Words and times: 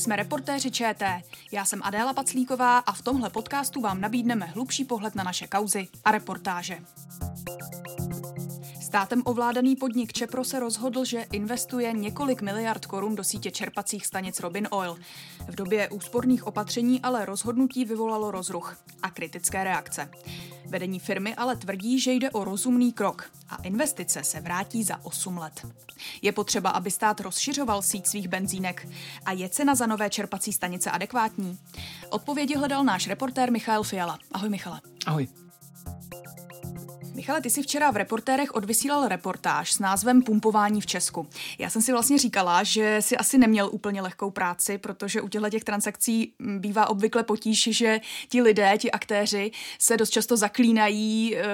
Jsme 0.00 0.16
reportéři 0.16 0.70
ČT. 0.70 1.22
Já 1.52 1.64
jsem 1.64 1.80
Adéla 1.82 2.12
Paclíková 2.12 2.78
a 2.78 2.92
v 2.92 3.02
tomhle 3.02 3.30
podcastu 3.30 3.80
vám 3.80 4.00
nabídneme 4.00 4.46
hlubší 4.46 4.84
pohled 4.84 5.14
na 5.14 5.24
naše 5.24 5.46
kauzy 5.46 5.88
a 6.04 6.10
reportáže. 6.10 6.78
Státem 8.90 9.22
ovládaný 9.24 9.76
podnik 9.76 10.12
Čepro 10.12 10.44
se 10.44 10.60
rozhodl, 10.60 11.04
že 11.04 11.26
investuje 11.32 11.92
několik 11.92 12.42
miliard 12.42 12.86
korun 12.86 13.14
do 13.14 13.24
sítě 13.24 13.50
čerpacích 13.50 14.06
stanic 14.06 14.40
Robin 14.40 14.68
Oil. 14.70 14.96
V 15.48 15.54
době 15.54 15.88
úsporných 15.88 16.46
opatření 16.46 17.00
ale 17.00 17.24
rozhodnutí 17.24 17.84
vyvolalo 17.84 18.30
rozruch 18.30 18.76
a 19.02 19.10
kritické 19.10 19.64
reakce. 19.64 20.10
Vedení 20.66 20.98
firmy 20.98 21.34
ale 21.34 21.56
tvrdí, 21.56 22.00
že 22.00 22.12
jde 22.12 22.30
o 22.30 22.44
rozumný 22.44 22.92
krok 22.92 23.30
a 23.48 23.56
investice 23.62 24.24
se 24.24 24.40
vrátí 24.40 24.82
za 24.82 25.04
8 25.04 25.38
let. 25.38 25.66
Je 26.22 26.32
potřeba, 26.32 26.70
aby 26.70 26.90
stát 26.90 27.20
rozšiřoval 27.20 27.82
síť 27.82 28.06
svých 28.06 28.28
benzínek 28.28 28.88
a 29.24 29.32
je 29.32 29.48
cena 29.48 29.74
za 29.74 29.86
nové 29.86 30.10
čerpací 30.10 30.52
stanice 30.52 30.90
adekvátní? 30.90 31.58
Odpovědi 32.08 32.56
hledal 32.56 32.84
náš 32.84 33.08
reportér 33.08 33.52
Michal 33.52 33.82
Fiala. 33.82 34.18
Ahoj 34.32 34.48
Michale. 34.48 34.80
Ahoj. 35.06 35.28
Michale, 37.20 37.40
ty 37.40 37.50
jsi 37.50 37.62
včera 37.62 37.90
v 37.90 37.96
reportérech 37.96 38.54
odvysílal 38.54 39.08
reportáž 39.08 39.72
s 39.72 39.78
názvem 39.78 40.22
Pumpování 40.22 40.80
v 40.80 40.86
Česku. 40.86 41.28
Já 41.58 41.70
jsem 41.70 41.82
si 41.82 41.92
vlastně 41.92 42.18
říkala, 42.18 42.62
že 42.62 42.96
si 43.00 43.16
asi 43.16 43.38
neměl 43.38 43.68
úplně 43.72 44.02
lehkou 44.02 44.30
práci, 44.30 44.78
protože 44.78 45.20
u 45.20 45.28
těchto 45.28 45.50
těch 45.50 45.64
transakcí 45.64 46.34
bývá 46.38 46.88
obvykle 46.88 47.22
potíž, 47.22 47.68
že 47.72 48.00
ti 48.28 48.42
lidé, 48.42 48.78
ti 48.78 48.90
aktéři 48.90 49.50
se 49.78 49.96
dost 49.96 50.10
často 50.10 50.36
zaklínají 50.36 51.36
e, 51.36 51.44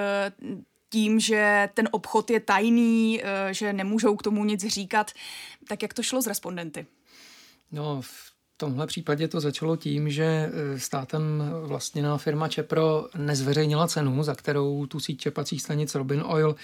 tím, 0.89 1.19
že 1.19 1.69
ten 1.73 1.89
obchod 1.91 2.29
je 2.29 2.39
tajný, 2.39 3.21
e, 3.23 3.53
že 3.53 3.73
nemůžou 3.73 4.15
k 4.15 4.23
tomu 4.23 4.45
nic 4.45 4.65
říkat. 4.65 5.11
Tak 5.67 5.81
jak 5.81 5.93
to 5.93 6.03
šlo 6.03 6.21
s 6.21 6.27
respondenty? 6.27 6.85
No, 7.71 8.01
v 8.57 8.59
tomhle 8.59 8.87
případě 8.87 9.27
to 9.27 9.39
začalo 9.39 9.75
tím, 9.75 10.09
že 10.09 10.23
e, 10.23 10.79
státem 10.79 11.51
vlastněná 11.61 12.17
firma 12.17 12.47
Čepro 12.47 13.07
nezveřejnila 13.17 13.87
cenu, 13.87 14.23
za 14.23 14.35
kterou 14.35 14.85
tu 14.85 14.99
síť 14.99 15.19
čepacích 15.19 15.61
stanic 15.61 15.95
Robin 15.95 16.23
Oil 16.25 16.55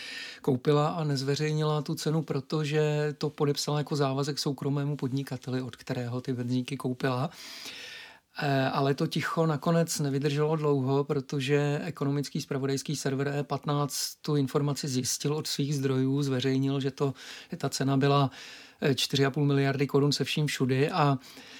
koupila 0.41 0.88
a 0.88 1.03
nezveřejnila 1.03 1.81
tu 1.81 1.95
cenu, 1.95 2.21
protože 2.21 3.16
to 3.17 3.30
podepsala 3.30 3.77
jako 3.77 3.95
závazek 3.95 4.39
soukromému 4.39 4.95
podnikateli, 4.95 5.61
od 5.61 5.75
kterého 5.75 6.21
ty 6.21 6.33
benzínky 6.33 6.77
koupila. 6.77 7.30
E, 8.41 8.69
ale 8.69 8.94
to 8.94 9.08
ticho 9.08 9.45
nakonec 9.45 9.99
nevydrželo 9.99 10.55
dlouho, 10.55 11.03
protože 11.03 11.81
ekonomický 11.83 12.41
spravodajský 12.41 12.95
server 12.95 13.27
E15 13.27 14.17
tu 14.21 14.36
informaci 14.36 14.88
zjistil 14.88 15.33
od 15.33 15.47
svých 15.47 15.75
zdrojů, 15.75 16.23
zveřejnil, 16.23 16.80
že, 16.80 16.91
to, 16.91 17.14
že 17.52 17.58
ta 17.58 17.69
cena 17.69 17.97
byla 17.97 18.31
4,5 18.81 19.44
e, 19.44 19.45
miliardy 19.45 19.88
korun 19.88 20.11
se 20.11 20.23
vším 20.23 20.47
všudy 20.47 20.89
a 20.89 21.17
Eh, 21.17 21.52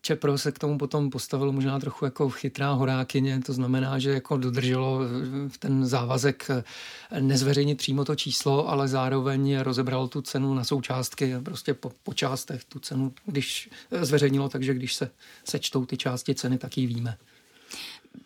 Čepro 0.00 0.38
se 0.38 0.52
k 0.52 0.58
tomu 0.58 0.78
potom 0.78 1.10
postavilo 1.10 1.52
možná 1.52 1.80
trochu 1.80 2.04
jako 2.04 2.30
chytrá 2.30 2.72
horákyně, 2.72 3.40
to 3.40 3.52
znamená, 3.52 3.98
že 3.98 4.10
jako 4.10 4.36
dodrželo 4.36 5.00
eh, 5.02 5.58
ten 5.58 5.86
závazek 5.86 6.46
eh, 6.50 7.20
nezveřejnit 7.20 7.78
přímo 7.78 8.04
to 8.04 8.14
číslo, 8.14 8.68
ale 8.68 8.88
zároveň 8.88 9.58
rozebral 9.58 10.08
tu 10.08 10.22
cenu 10.22 10.54
na 10.54 10.64
součástky, 10.64 11.34
prostě 11.42 11.74
po, 11.74 11.92
po 12.02 12.14
částech 12.14 12.64
tu 12.64 12.78
cenu, 12.78 13.12
když 13.26 13.70
zveřejnilo, 14.00 14.48
takže 14.48 14.74
když 14.74 14.94
se 14.94 15.10
sečtou 15.44 15.86
ty 15.86 15.96
části 15.96 16.34
ceny, 16.34 16.58
tak 16.58 16.78
ji 16.78 16.86
víme. 16.86 17.16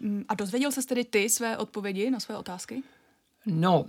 Mm, 0.00 0.25
a 0.28 0.34
dozvěděl 0.34 0.72
se 0.72 0.83
tedy 0.83 1.05
ty 1.05 1.30
své 1.30 1.56
odpovědi 1.56 2.11
na 2.11 2.20
své 2.20 2.36
otázky? 2.36 2.83
No, 3.47 3.84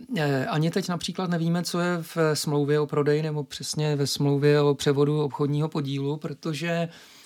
ani 0.48 0.72
teď 0.72 0.90
například 0.90 1.30
nevíme, 1.30 1.64
co 1.64 1.80
je 1.80 1.98
v 2.16 2.18
smlouvě 2.34 2.80
o 2.80 2.88
prodeji 2.88 3.22
nebo 3.22 3.44
přesně 3.44 3.96
ve 3.96 4.08
smlouvě 4.08 4.62
o 4.62 4.76
převodu 4.76 5.22
obchodního 5.22 5.70
podílu, 5.70 6.18
protože 6.18 6.90
Eh, 6.90 7.25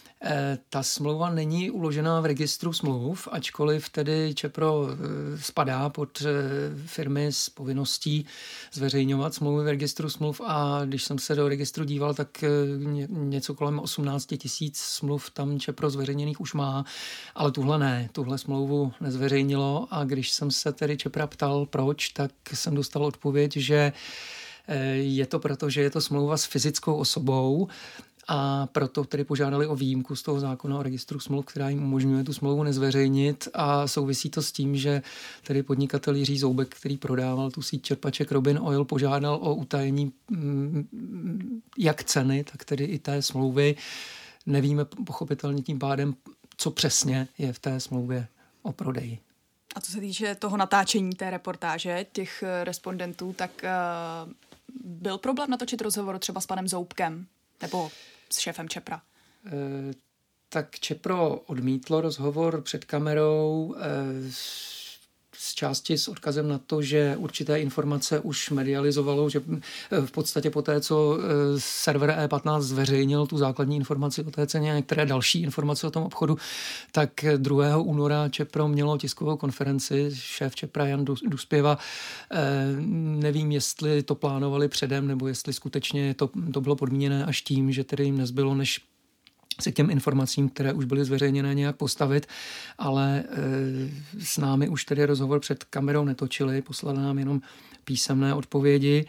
ta 0.70 0.84
smlouva 0.84 1.30
není 1.30 1.72
uložená 1.72 2.22
v 2.22 2.25
registru 2.25 2.74
smluv, 2.74 3.28
ačkoliv 3.31 3.90
tedy 3.90 4.34
Čepro 4.35 4.88
eh, 4.91 5.38
spadá 5.38 5.90
pod 5.90 6.22
eh, 6.22 6.31
firmy 6.85 7.25
s 7.25 7.50
povinností 7.50 8.25
zveřejňovat 8.74 9.34
smlouvy 9.34 9.63
v 9.63 9.68
registru 9.68 10.09
smluv 10.09 10.41
a 10.46 10.81
když 10.85 11.03
jsem 11.03 11.19
se 11.19 11.35
do 11.35 11.47
registru 11.47 11.84
díval, 11.84 12.13
tak 12.13 12.44
něco 13.07 13.53
kolem 13.53 13.80
18 13.80 14.25
tisíc 14.38 14.78
smluv 14.78 15.30
tam 15.30 15.59
Čepro 15.59 15.90
zveřejněných 15.90 16.41
už 16.41 16.53
má, 16.53 16.86
ale 17.36 17.51
tuhle 17.51 17.80
ne, 17.80 18.09
tuhle 18.12 18.38
smlouvu 18.38 18.94
nezveřejnilo 19.01 19.88
a 19.91 20.03
když 20.03 20.31
jsem 20.31 20.51
se 20.51 20.72
tedy 20.72 20.97
Čepra 20.97 21.28
ptal 21.28 21.66
proč, 21.66 22.09
tak 22.09 22.31
jsem 22.53 22.75
dostal 22.75 23.06
odpověď, 23.06 23.57
že 23.57 23.94
je 24.94 25.25
to 25.25 25.40
proto, 25.40 25.69
že 25.69 25.81
je 25.81 25.90
to 25.90 26.01
smlouva 26.01 26.38
s 26.38 26.46
fyzickou 26.46 26.96
osobou 26.96 27.68
a 28.31 28.67
proto 28.72 29.03
tedy 29.03 29.23
požádali 29.23 29.67
o 29.67 29.75
výjimku 29.75 30.16
z 30.16 30.23
toho 30.23 30.40
zákona 30.40 30.79
o 30.79 30.84
registru 30.84 31.19
smluv, 31.19 31.45
která 31.45 31.69
jim 31.69 31.84
umožňuje 31.84 32.23
tu 32.23 32.34
smlouvu 32.34 32.63
nezveřejnit 32.63 33.47
a 33.53 33.88
souvisí 33.88 34.29
to 34.29 34.41
s 34.41 34.51
tím, 34.51 34.78
že 34.78 35.01
tedy 35.44 35.63
podnikatel 35.63 36.16
Jiří 36.16 36.39
Zoubek, 36.39 36.75
který 36.75 36.97
prodával 36.97 37.51
tu 37.51 37.62
síť 37.62 37.81
čerpaček 37.81 38.31
Robin 38.31 38.59
Oil, 38.62 38.85
požádal 38.85 39.35
o 39.41 39.56
utajení 39.56 40.12
mm, 40.31 40.88
jak 41.78 42.03
ceny, 42.03 42.44
tak 42.44 42.66
tedy 42.66 42.84
i 42.84 43.00
té 43.00 43.22
smlouvy. 43.22 43.75
Nevíme 44.45 44.85
pochopitelně 44.85 45.62
tím 45.62 45.79
pádem, 45.79 46.16
co 46.57 46.72
přesně 46.72 47.28
je 47.38 47.53
v 47.53 47.59
té 47.59 47.79
smlouvě 47.79 48.28
o 48.62 48.72
prodeji. 48.72 49.19
A 49.75 49.81
co 49.81 49.91
se 49.91 50.00
týče 50.00 50.35
toho 50.35 50.57
natáčení 50.57 51.16
té 51.16 51.29
reportáže, 51.29 52.06
těch 52.12 52.44
eh, 52.44 52.63
respondentů, 52.63 53.34
tak 53.34 53.51
uh, 53.63 54.31
byl 54.84 55.18
problém 55.18 55.50
natočit 55.50 55.81
rozhovor 55.81 56.19
třeba 56.19 56.41
s 56.41 56.45
panem 56.45 56.68
Zoubkem? 56.68 57.25
Nebo 57.62 57.91
s 58.34 58.40
šéfem 58.40 58.69
Čepra? 58.69 59.01
E, 59.45 59.51
tak 60.50 60.79
Čepro 60.79 61.35
odmítlo 61.35 62.01
rozhovor 62.01 62.62
před 62.62 62.85
kamerou 62.85 63.75
e, 63.78 63.81
z 65.41 65.53
části 65.53 65.97
s 65.97 66.07
odkazem 66.07 66.47
na 66.47 66.57
to, 66.57 66.81
že 66.81 67.16
určité 67.17 67.59
informace 67.59 68.19
už 68.19 68.50
medializovalo, 68.50 69.29
že 69.29 69.41
eh, 69.51 70.05
v 70.05 70.11
podstatě 70.11 70.50
po 70.50 70.61
té, 70.61 70.81
co 70.81 71.17
server 71.57 72.09
E15 72.09 72.61
zveřejnil 72.61 73.27
tu 73.27 73.38
základní 73.38 73.75
informaci 73.75 74.23
o 74.23 74.31
té 74.31 74.47
ceně 74.47 74.72
a 74.72 74.75
některé 74.75 75.05
další 75.05 75.41
informace 75.41 75.88
o 75.88 75.91
tom 75.91 76.03
obchodu, 76.03 76.38
tak 76.91 77.25
2. 77.38 77.77
února 77.77 78.29
Čepro 78.29 78.67
mělo 78.67 78.97
tiskovou 78.97 79.38
konferenci, 79.38 80.11
šéf 80.13 80.55
Čepra 80.55 80.85
Jan 80.85 81.05
Duspěva. 81.05 81.77
Nevím, 83.19 83.51
jestli 83.51 84.03
to 84.03 84.16
plánovali 84.16 84.67
předem, 84.67 85.07
nebo 85.07 85.27
jestli 85.27 85.53
skutečně 85.53 86.13
to, 86.13 86.29
to 86.53 86.61
bylo 86.61 86.75
podmíněné 86.75 87.25
až 87.25 87.41
tím, 87.41 87.71
že 87.71 87.83
tedy 87.83 88.03
jim 88.03 88.17
nezbylo, 88.17 88.56
než 88.56 88.81
se 89.62 89.72
k 89.72 89.75
těm 89.75 89.90
informacím, 89.90 90.50
které 90.50 90.74
už 90.74 90.86
byly 90.86 91.06
zveřejněné, 91.06 91.56
nějak 91.56 91.75
postavit, 91.75 92.28
ale 92.78 93.20
e, 93.20 93.25
s 94.20 94.38
námi 94.38 94.70
už 94.70 94.86
tedy 94.86 95.06
rozhovor 95.06 95.40
před 95.40 95.64
kamerou 95.64 96.06
netočili, 96.06 96.62
poslali 96.62 96.97
nám 96.97 97.20
jenom 97.20 97.42
písemné 97.84 98.34
odpovědi 98.34 99.06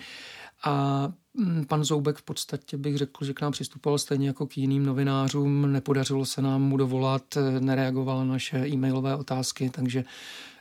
a 0.64 1.06
mm, 1.34 1.64
pan 1.64 1.84
Zoubek 1.84 2.16
v 2.16 2.22
podstatě 2.22 2.76
bych 2.76 2.96
řekl, 2.96 3.24
že 3.24 3.34
k 3.34 3.40
nám 3.40 3.52
přistupoval 3.52 3.98
stejně 3.98 4.26
jako 4.26 4.46
k 4.46 4.58
jiným 4.58 4.86
novinářům. 4.86 5.72
Nepodařilo 5.72 6.26
se 6.26 6.42
nám 6.42 6.62
mu 6.62 6.76
dovolat, 6.76 7.36
e, 7.36 7.60
nereagoval 7.60 8.18
na 8.18 8.32
naše 8.32 8.68
e-mailové 8.68 9.16
otázky, 9.16 9.70
takže 9.70 10.04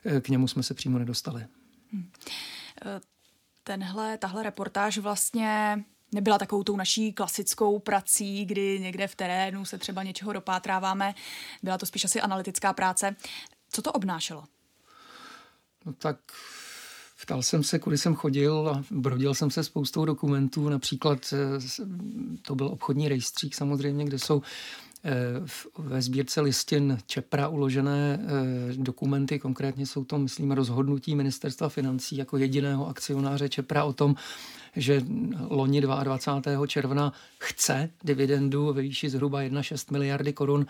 e, 0.06 0.22
k 0.22 0.30
němu 0.30 0.48
jsme 0.48 0.64
se 0.64 0.74
přímo 0.74 1.00
nedostali. 1.00 1.46
Hmm. 1.92 2.10
Tenhle, 3.64 4.18
tahle 4.18 4.44
reportáž 4.44 4.98
vlastně 4.98 5.84
nebyla 6.12 6.38
takovou 6.38 6.64
tou 6.64 6.78
naší 6.78 7.14
klasickou 7.14 7.80
prací, 7.80 8.46
kdy 8.46 8.80
někde 8.80 9.08
v 9.08 9.16
terénu 9.16 9.66
se 9.66 9.78
třeba 9.78 10.03
něčeho 10.03 10.34
dopátráváme. 10.34 11.16
Byla 11.64 11.78
to 11.78 11.86
spíš 11.86 12.06
asi 12.06 12.22
analytická 12.22 12.74
práce. 12.74 13.16
Co 13.72 13.81
to 13.81 13.92
obnášelo? 13.92 14.44
No 15.86 15.94
tak 15.94 16.18
Ptal 17.22 17.42
jsem 17.42 17.64
se, 17.64 17.80
kudy 17.80 17.98
jsem 17.98 18.16
chodil 18.16 18.69
a 18.69 18.84
brodil 18.92 19.34
jsem 19.34 19.51
se 19.51 19.63
spoustou 19.63 20.06
dokumentů. 20.06 20.69
Například 20.69 21.34
eh, 21.34 21.84
to 22.42 22.56
byl 22.56 22.68
obchodní 22.68 23.10
rejstřík 23.10 23.56
samozřejmě, 23.56 24.06
kde 24.06 24.19
jsou 24.19 24.42
eh, 25.04 25.12
ve 25.78 26.01
sbírce 26.01 26.42
listin 26.42 26.98
Čepra 27.06 27.48
uložené 27.48 28.19
eh, 28.22 28.74
dokumenty, 28.74 29.39
konkrétně 29.39 29.86
jsou 29.86 30.04
to, 30.04 30.18
myslím, 30.18 30.51
rozhodnutí 30.51 31.16
ministerstva 31.16 31.69
financí 31.69 32.18
jako 32.18 32.38
jediného 32.38 32.88
akcionáře 32.88 33.50
Čepra 33.50 33.84
o 33.84 33.94
tom, 33.94 34.16
že 34.75 35.01
loni 35.50 35.81
22. 35.81 36.68
června 36.68 37.13
chce 37.39 37.89
dividendu 38.04 38.74
ve 38.74 38.81
výši 38.81 39.10
zhruba 39.10 39.42
1,6 39.42 39.92
miliardy 39.92 40.33
korun 40.33 40.66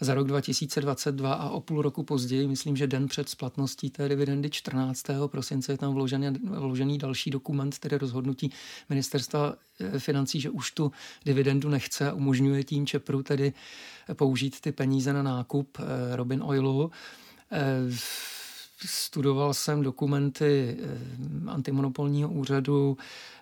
za 0.00 0.14
rok 0.14 0.26
2022 0.26 1.34
a 1.34 1.50
o 1.50 1.60
půl 1.60 1.82
roku 1.82 2.02
později, 2.02 2.48
myslím, 2.48 2.76
že 2.76 2.86
den 2.86 3.08
před 3.08 3.28
splatností 3.28 3.90
té 3.90 4.08
dividendy 4.08 4.50
14. 4.50 5.06
prosince 5.26 5.72
je 5.72 5.78
tam 5.78 5.94
vložený, 5.94 6.26
vložený 6.44 6.98
další 6.98 7.30
dokument, 7.30 7.78
tedy 7.78 7.98
rozhodnutí 7.98 8.50
ministerstva 8.88 9.54
eh, 9.80 9.98
financí, 9.98 10.40
že 10.40 10.50
už 10.50 10.70
tu 10.70 10.92
dividendu 11.24 11.68
nechce 11.68 12.10
a 12.10 12.14
umožňuje 12.14 12.64
tím 12.64 12.86
Čepru 12.86 13.22
tedy 13.22 13.52
použít 14.14 14.60
ty 14.60 14.72
peníze 14.72 15.12
na 15.12 15.22
nákup 15.22 15.78
eh, 15.80 16.16
Robin 16.16 16.42
Oilu. 16.42 16.90
Eh, 18.84 18.88
studoval 18.88 19.54
jsem 19.54 19.82
dokumenty 19.82 20.76
antimonopolního 21.46 22.28
úřadu, 22.28 22.96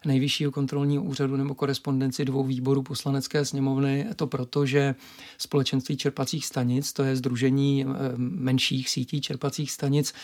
nejvyššího 0.05 0.53
kontrolního 0.53 1.03
úřadu 1.03 1.37
nebo 1.37 1.55
korespondenci 1.55 2.25
dvou 2.25 2.45
výborů 2.45 2.83
poslanecké 2.83 3.45
sněmovny. 3.45 4.07
To 4.17 4.27
proto, 4.27 4.67
že 4.67 4.95
společenství 5.39 5.97
čerpacích 5.97 6.47
stanic, 6.47 6.93
to 6.93 7.03
je 7.03 7.17
združení 7.17 7.87
menších 8.17 8.91
sítí 8.91 9.21
čerpacích 9.21 9.71
stanic, 9.71 10.15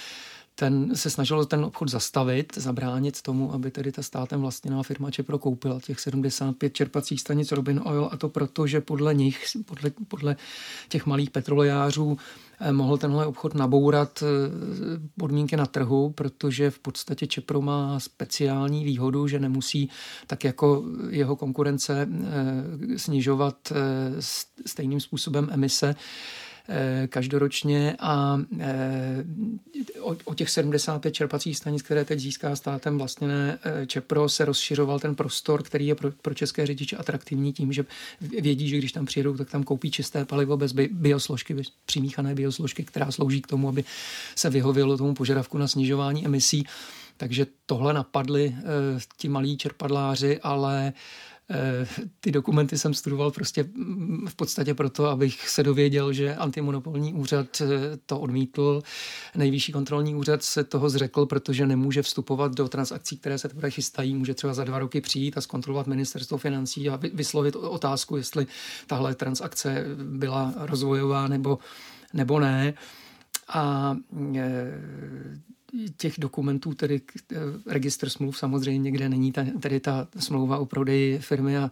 ten 0.54 0.96
se 0.96 1.10
snažil 1.10 1.44
ten 1.44 1.64
obchod 1.64 1.88
zastavit, 1.88 2.52
zabránit 2.56 3.22
tomu, 3.22 3.52
aby 3.54 3.70
tedy 3.70 3.92
ta 3.92 4.02
státem 4.02 4.40
vlastněná 4.40 4.82
firma 4.82 5.10
Čepro 5.10 5.38
koupila 5.38 5.80
těch 5.80 6.00
75 6.00 6.74
čerpacích 6.74 7.20
stanic 7.20 7.52
Robin 7.52 7.80
Oil 7.84 8.08
a 8.12 8.16
to 8.16 8.28
proto, 8.28 8.66
že 8.66 8.80
podle 8.80 9.14
nich, 9.14 9.44
podle, 9.64 9.90
podle 10.08 10.36
těch 10.88 11.06
malých 11.06 11.30
petrolejářů 11.30 12.18
eh, 12.60 12.72
mohl 12.72 12.98
tenhle 12.98 13.26
obchod 13.26 13.54
nabourat 13.54 14.22
eh, 14.22 14.26
podmínky 15.18 15.56
na 15.56 15.66
trhu, 15.66 16.10
protože 16.10 16.70
v 16.70 16.78
podstatě 16.78 17.26
Čepro 17.26 17.60
má 17.60 18.00
speciální 18.00 18.84
výhodu, 18.84 19.28
že 19.28 19.38
nemusí 19.38 19.88
tak 20.26 20.44
jako 20.44 20.84
jeho 21.10 21.36
konkurence 21.36 22.08
eh, 22.10 22.98
snižovat 22.98 23.72
stejným 24.66 25.00
způsobem 25.00 25.48
emise 25.52 25.94
každoročně 27.06 27.96
a 27.98 28.40
eh, 28.60 29.24
o, 30.24 30.34
těch 30.34 30.50
75 30.50 31.14
čerpacích 31.14 31.56
stanic, 31.56 31.82
které 31.82 32.04
teď 32.04 32.20
získá 32.20 32.56
státem 32.56 32.98
vlastněné 32.98 33.58
eh, 33.62 33.86
Čepro, 33.86 34.28
se 34.28 34.44
rozšiřoval 34.44 34.98
ten 34.98 35.14
prostor, 35.14 35.62
který 35.62 35.86
je 35.86 35.94
pro, 35.94 36.10
pro 36.10 36.34
české 36.34 36.66
řidiče 36.66 36.96
atraktivní 36.96 37.52
tím, 37.52 37.72
že 37.72 37.84
vědí, 38.20 38.68
že 38.68 38.78
když 38.78 38.92
tam 38.92 39.06
přijedou, 39.06 39.36
tak 39.36 39.50
tam 39.50 39.62
koupí 39.62 39.90
čisté 39.90 40.24
palivo 40.24 40.56
bez 40.56 40.72
biosložky, 40.90 41.54
bez 41.54 41.66
přimíchané 41.86 42.34
biosložky, 42.34 42.84
která 42.84 43.10
slouží 43.10 43.42
k 43.42 43.46
tomu, 43.46 43.68
aby 43.68 43.84
se 44.36 44.50
vyhovělo 44.50 44.96
tomu 44.96 45.14
požadavku 45.14 45.58
na 45.58 45.68
snižování 45.68 46.26
emisí. 46.26 46.66
Takže 47.20 47.46
tohle 47.66 47.92
napadli 47.92 48.56
ti 49.16 49.28
malí 49.28 49.56
čerpadláři, 49.56 50.40
ale 50.40 50.92
Eh, 51.52 51.86
ty 52.20 52.32
dokumenty 52.32 52.78
jsem 52.78 52.94
studoval 52.94 53.30
prostě 53.30 53.62
mm, 53.62 54.26
v 54.28 54.34
podstatě 54.34 54.74
proto, 54.74 55.06
abych 55.06 55.48
se 55.48 55.62
dověděl, 55.62 56.12
že 56.12 56.36
antimonopolní 56.36 57.14
úřad 57.14 57.60
eh, 57.60 57.66
to 58.06 58.20
odmítl. 58.20 58.82
Nejvyšší 59.34 59.72
kontrolní 59.72 60.14
úřad 60.14 60.42
se 60.42 60.64
toho 60.64 60.90
zřekl, 60.90 61.26
protože 61.26 61.66
nemůže 61.66 62.02
vstupovat 62.02 62.54
do 62.54 62.68
transakcí, 62.68 63.16
které 63.16 63.38
se 63.38 63.48
teprve 63.48 63.70
chystají. 63.70 64.14
Může 64.14 64.34
třeba 64.34 64.54
za 64.54 64.64
dva 64.64 64.78
roky 64.78 65.00
přijít 65.00 65.38
a 65.38 65.40
zkontrolovat 65.40 65.86
ministerstvo 65.86 66.38
financí 66.38 66.88
a 66.90 67.00
vyslovit 67.12 67.56
otázku, 67.56 68.16
jestli 68.16 68.46
tahle 68.86 69.14
transakce 69.14 69.84
byla 70.02 70.54
rozvojová 70.56 71.28
nebo, 71.28 71.58
nebo 72.12 72.40
ne. 72.40 72.74
A 73.48 73.96
eh, 74.36 75.40
těch 75.96 76.14
dokumentů, 76.18 76.74
tedy 76.74 77.00
eh, 77.32 77.36
registr 77.66 78.08
smluv 78.08 78.38
samozřejmě, 78.38 78.90
kde 78.90 79.08
není 79.08 79.32
ta, 79.32 79.44
tedy 79.60 79.80
ta 79.80 80.08
smlouva 80.18 80.58
o 80.58 80.66
prodeji 80.66 81.18
firmy 81.18 81.58
a 81.58 81.70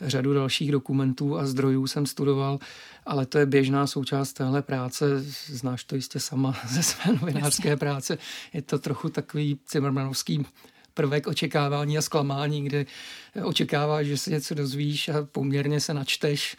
řadu 0.00 0.34
dalších 0.34 0.72
dokumentů 0.72 1.38
a 1.38 1.46
zdrojů 1.46 1.86
jsem 1.86 2.06
studoval, 2.06 2.58
ale 3.06 3.26
to 3.26 3.38
je 3.38 3.46
běžná 3.46 3.86
součást 3.86 4.32
téhle 4.32 4.62
práce, 4.62 5.20
znáš 5.46 5.84
to 5.84 5.96
jistě 5.96 6.20
sama 6.20 6.56
ze 6.68 6.82
své 6.82 7.12
novinářské 7.12 7.76
práce. 7.76 8.18
Je 8.52 8.62
to 8.62 8.78
trochu 8.78 9.08
takový 9.08 9.58
cimrmanovský 9.66 10.46
prvek 10.94 11.26
očekávání 11.26 11.98
a 11.98 12.02
zklamání, 12.02 12.64
kde 12.64 12.86
očekáváš, 13.42 14.06
že 14.06 14.16
si 14.16 14.30
něco 14.30 14.54
dozvíš 14.54 15.08
a 15.08 15.28
poměrně 15.32 15.80
se 15.80 15.94
načteš 15.94 16.56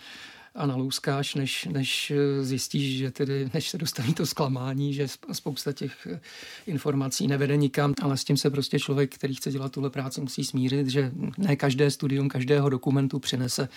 a 0.56 0.66
naluskáš, 0.66 1.36
než, 1.36 1.66
než 1.66 2.12
eh, 2.12 2.44
zjistíš, 2.44 2.98
že 2.98 3.12
tedy, 3.12 3.50
než 3.54 3.70
se 3.70 3.78
dostaví 3.78 4.14
to 4.14 4.26
zklamání, 4.26 4.94
že 4.94 5.08
spousta 5.32 5.74
těch 5.74 6.08
eh, 6.12 6.20
informací 6.68 7.28
nevede 7.28 7.58
nikam, 7.58 7.94
ale 8.02 8.18
s 8.18 8.24
tím 8.24 8.38
se 8.38 8.50
prostě 8.50 8.80
člověk, 8.80 9.16
který 9.16 9.36
chce 9.36 9.52
dělat 9.52 9.72
tuhle 9.72 9.90
práci, 9.90 10.22
musí 10.22 10.44
smířit, 10.44 10.88
že 10.88 11.12
ne 11.38 11.56
každé 11.56 11.92
studium 11.92 12.30
každého 12.30 12.70
dokumentu 12.70 13.20
přinese 13.20 13.70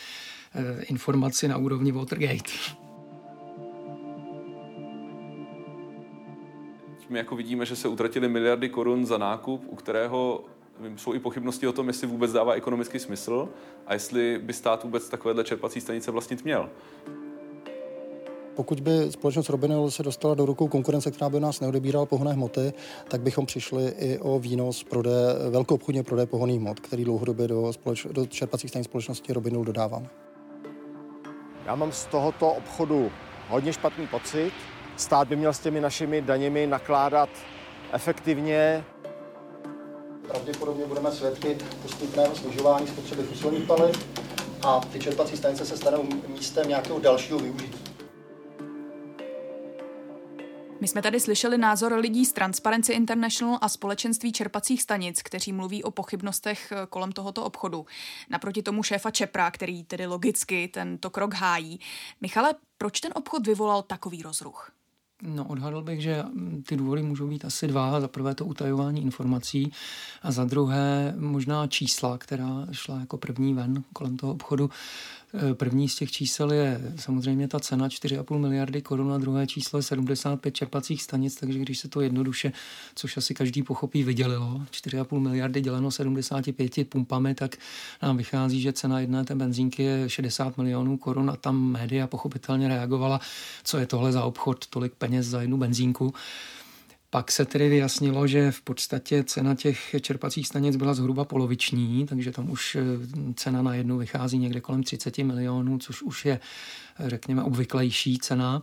eh, 0.54 0.82
informaci 0.82 1.48
na 1.48 1.56
úrovni 1.56 1.92
Watergate. 1.92 2.52
My 7.08 7.18
jako 7.18 7.36
vidíme, 7.36 7.66
že 7.66 7.76
se 7.76 7.88
utratili 7.88 8.28
miliardy 8.28 8.68
korun 8.68 9.06
za 9.06 9.18
nákup, 9.18 9.64
u 9.68 9.76
kterého 9.76 10.44
jsou 10.96 11.14
i 11.14 11.18
pochybnosti 11.18 11.66
o 11.66 11.72
tom, 11.72 11.88
jestli 11.88 12.06
vůbec 12.06 12.32
dává 12.32 12.52
ekonomický 12.52 12.98
smysl 12.98 13.48
a 13.86 13.92
jestli 13.92 14.38
by 14.38 14.52
stát 14.52 14.84
vůbec 14.84 15.08
takovéhle 15.08 15.44
čerpací 15.44 15.80
stanice 15.80 16.10
vlastnit 16.10 16.44
měl. 16.44 16.70
Pokud 18.54 18.80
by 18.80 19.12
společnost 19.12 19.48
Robinol 19.48 19.90
se 19.90 20.02
dostala 20.02 20.34
do 20.34 20.46
rukou 20.46 20.68
konkurence, 20.68 21.10
která 21.10 21.28
by 21.28 21.40
nás 21.40 21.60
neodebírala 21.60 22.06
pohonné 22.06 22.32
hmoty, 22.32 22.72
tak 23.08 23.20
bychom 23.20 23.46
přišli 23.46 23.94
i 23.98 24.18
o 24.18 24.38
výnos 24.38 24.84
prodeje, 24.84 25.50
velkoobchodně 25.50 26.02
prodeje 26.02 26.26
pohonných 26.26 26.60
hmot, 26.60 26.80
který 26.80 27.04
dlouhodobě 27.04 27.48
do, 27.48 27.72
společ, 27.72 28.06
do 28.10 28.26
čerpacích 28.26 28.70
stanic 28.70 28.84
společnosti 28.84 29.32
Robinol 29.32 29.64
dodávám. 29.64 30.08
Já 31.66 31.74
mám 31.74 31.92
z 31.92 32.06
tohoto 32.06 32.50
obchodu 32.50 33.10
hodně 33.48 33.72
špatný 33.72 34.06
pocit. 34.06 34.52
Stát 34.96 35.28
by 35.28 35.36
měl 35.36 35.52
s 35.52 35.58
těmi 35.58 35.80
našimi 35.80 36.22
daněmi 36.22 36.66
nakládat 36.66 37.28
efektivně, 37.92 38.84
pravděpodobně 40.34 40.86
budeme 40.86 41.12
svědky 41.12 41.58
postupného 41.82 42.36
snižování 42.36 42.86
spotřeby 42.86 43.22
fosilních 43.22 43.64
paliv 43.64 44.08
a 44.66 44.80
ty 44.80 44.98
čerpací 44.98 45.36
stanice 45.36 45.66
se 45.66 45.76
stanou 45.76 46.08
místem 46.28 46.68
nějakého 46.68 46.98
dalšího 46.98 47.38
využití. 47.38 47.78
My 50.80 50.88
jsme 50.88 51.02
tady 51.02 51.20
slyšeli 51.20 51.58
názor 51.58 51.92
lidí 51.92 52.24
z 52.24 52.32
Transparency 52.32 52.92
International 52.92 53.58
a 53.62 53.68
společenství 53.68 54.32
čerpacích 54.32 54.82
stanic, 54.82 55.22
kteří 55.22 55.52
mluví 55.52 55.84
o 55.84 55.90
pochybnostech 55.90 56.72
eh, 56.72 56.86
kolem 56.90 57.12
tohoto 57.12 57.44
obchodu. 57.44 57.86
Naproti 58.30 58.62
tomu 58.62 58.82
šéfa 58.82 59.10
Čepra, 59.10 59.50
který 59.50 59.84
tedy 59.84 60.06
logicky 60.06 60.68
tento 60.68 61.10
krok 61.10 61.34
hájí. 61.34 61.80
Michale, 62.20 62.54
proč 62.78 63.00
ten 63.00 63.12
obchod 63.14 63.46
vyvolal 63.46 63.82
takový 63.82 64.22
rozruch? 64.22 64.72
No, 65.26 65.44
odhadl 65.44 65.82
bych, 65.82 66.02
že 66.02 66.22
mm, 66.22 66.62
ty 66.66 66.76
důvody 66.76 67.02
můžou 67.02 67.28
být 67.28 67.44
asi 67.44 67.68
dva. 67.68 68.00
Za 68.00 68.08
prvé 68.08 68.34
to 68.34 68.44
utajování 68.44 69.02
informací 69.02 69.72
a 70.22 70.32
za 70.32 70.44
druhé 70.44 71.14
možná 71.18 71.66
čísla, 71.66 72.18
která 72.18 72.66
šla 72.72 73.00
jako 73.00 73.16
první 73.16 73.54
ven 73.54 73.82
kolem 73.92 74.16
toho 74.16 74.32
obchodu. 74.32 74.70
Eh, 75.36 75.54
první 75.54 75.88
z 75.88 75.94
těch 75.94 76.10
čísel 76.12 76.52
je 76.52 76.80
samozřejmě 76.96 77.48
ta 77.48 77.60
cena 77.60 77.88
4,5 77.88 78.38
miliardy 78.38 78.82
korun 78.82 79.12
a 79.12 79.18
druhé 79.18 79.46
číslo 79.46 79.78
je 79.78 79.82
75 79.82 80.54
čerpacích 80.54 81.02
stanic, 81.02 81.36
takže 81.36 81.58
když 81.58 81.78
se 81.78 81.88
to 81.88 82.00
jednoduše, 82.00 82.52
což 82.94 83.16
asi 83.16 83.34
každý 83.34 83.62
pochopí, 83.62 84.02
vydělilo, 84.02 84.62
4,5 84.70 85.20
miliardy 85.20 85.60
děleno 85.60 85.90
75 85.90 86.88
pumpami, 86.88 87.34
tak 87.34 87.56
nám 88.02 88.16
vychází, 88.16 88.60
že 88.60 88.72
cena 88.72 89.00
jedné 89.00 89.24
té 89.24 89.34
benzínky 89.34 89.82
je 89.82 90.08
60 90.08 90.58
milionů 90.58 90.96
korun 90.96 91.30
a 91.30 91.36
tam 91.36 91.70
média 91.70 92.06
pochopitelně 92.06 92.68
reagovala, 92.68 93.20
co 93.64 93.78
je 93.78 93.86
tohle 93.86 94.12
za 94.12 94.24
obchod, 94.24 94.66
tolik 94.66 94.92
peněz 94.94 95.26
za 95.26 95.40
jednu 95.40 95.56
benzínku. 95.56 96.14
Pak 97.14 97.32
se 97.32 97.44
tedy 97.44 97.68
vyjasnilo, 97.68 98.26
že 98.26 98.50
v 98.50 98.60
podstatě 98.62 99.24
cena 99.24 99.54
těch 99.54 99.94
čerpacích 100.00 100.46
stanic 100.46 100.76
byla 100.76 100.94
zhruba 100.94 101.24
poloviční, 101.24 102.06
takže 102.06 102.32
tam 102.32 102.50
už 102.50 102.76
eh, 102.76 102.82
cena 103.36 103.62
na 103.62 103.74
jednu 103.74 103.98
vychází 103.98 104.38
někde 104.38 104.60
kolem 104.60 104.82
30 104.82 105.18
milionů, 105.18 105.78
což 105.78 106.02
už 106.02 106.24
je, 106.24 106.40
řekněme, 107.06 107.42
obvyklejší 107.42 108.18
cena. 108.18 108.62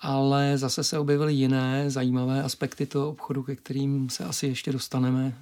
Ale 0.00 0.58
zase 0.58 0.84
se 0.84 0.98
objevily 0.98 1.34
jiné 1.34 1.90
zajímavé 1.90 2.42
aspekty 2.42 2.86
toho 2.86 3.10
obchodu, 3.10 3.42
ke 3.42 3.56
kterým 3.56 4.10
se 4.10 4.24
asi 4.24 4.46
ještě 4.46 4.72
dostaneme. 4.72 5.34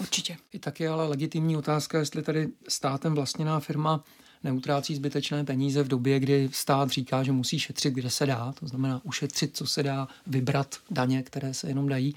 Určitě. 0.00 0.36
I 0.52 0.58
tak 0.58 0.80
je 0.80 0.88
ale 0.88 1.08
legitimní 1.08 1.56
otázka, 1.56 1.98
jestli 1.98 2.22
tady 2.22 2.48
státem 2.68 3.14
vlastněná 3.14 3.60
firma 3.60 4.04
neutrácí 4.44 4.94
zbytečné 4.94 5.44
peníze 5.44 5.82
v 5.82 5.88
době, 5.88 6.20
kdy 6.20 6.48
stát 6.52 6.90
říká, 6.90 7.22
že 7.22 7.32
musí 7.32 7.58
šetřit, 7.58 7.94
kde 7.94 8.10
se 8.10 8.26
dá, 8.26 8.54
to 8.60 8.68
znamená 8.68 9.00
ušetřit, 9.04 9.56
co 9.56 9.66
se 9.66 9.82
dá, 9.82 10.08
vybrat 10.26 10.76
daně, 10.90 11.22
které 11.22 11.54
se 11.54 11.68
jenom 11.68 11.88
dají. 11.88 12.14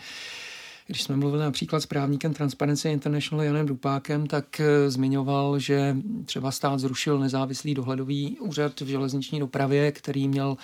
Když 0.88 1.04
jsme 1.04 1.16
mluvili 1.16 1.44
například 1.44 1.80
s 1.80 1.86
právníkem 1.86 2.34
Transparency 2.34 2.90
International 2.90 3.46
Janem 3.46 3.66
Dupákem, 3.66 4.28
tak 4.28 4.60
eh, 4.60 4.90
zmiňoval, 4.90 5.60
že 5.60 5.98
třeba 6.26 6.52
stát 6.52 6.80
zrušil 6.80 7.20
nezávislý 7.20 7.74
dohledový 7.74 8.38
úřad 8.40 8.82
v 8.82 8.88
železniční 8.88 9.40
dopravě, 9.40 9.92
který 9.92 10.28
měl 10.28 10.58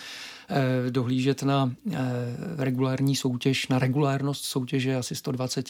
Eh, 0.51 0.91
dohlížet 0.91 1.43
na 1.43 1.71
eh, 1.91 1.97
regulární 2.57 3.15
soutěž, 3.15 3.67
na 3.67 3.79
regulárnost 3.79 4.45
soutěže 4.45 4.95
asi 4.95 5.15
120 5.15 5.69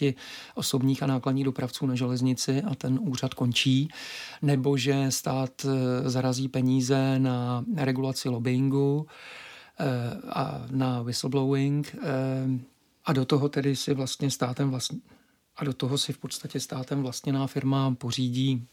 osobních 0.55 1.03
a 1.03 1.07
nákladních 1.07 1.45
dopravců 1.45 1.85
na 1.85 1.95
železnici 1.95 2.61
a 2.61 2.75
ten 2.75 2.99
úřad 3.01 3.33
končí, 3.33 3.89
nebo 4.41 4.77
že 4.77 5.05
stát 5.09 5.65
zarazí 6.05 6.47
peníze 6.47 7.19
na 7.19 7.65
regulaci 7.75 8.29
lobbyingu 8.29 9.07
a 10.29 10.65
na 10.71 11.01
whistleblowing 11.01 11.95
a 13.09 13.13
do 13.13 13.25
toho 13.25 13.49
tedy 13.49 13.75
si 13.75 13.93
vlastně 13.93 14.31
státem 14.31 14.69
vlastně 14.69 14.99
a 15.57 15.63
do 15.63 15.73
toho 15.73 15.97
si 15.97 16.13
v 16.13 16.17
podstatě 16.17 16.59
státem 16.59 17.01
vlastněná 17.01 17.47
firma 17.47 17.95
pořídí 17.95 18.67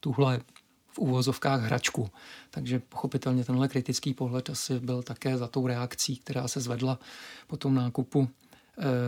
tuhle 0.00 0.40
v 0.88 0.98
úvozovkách 0.98 1.62
hračku. 1.62 2.10
Takže 2.50 2.78
pochopitelně 2.78 3.44
tenhle 3.44 3.68
kritický 3.68 4.14
pohled 4.14 4.50
asi 4.50 4.80
byl 4.80 5.02
také 5.02 5.38
za 5.38 5.48
tou 5.48 5.66
reakcí, 5.66 6.16
která 6.16 6.48
se 6.48 6.60
zvedla 6.60 6.98
po 7.46 7.56
tom 7.56 7.74
nákupu 7.74 8.28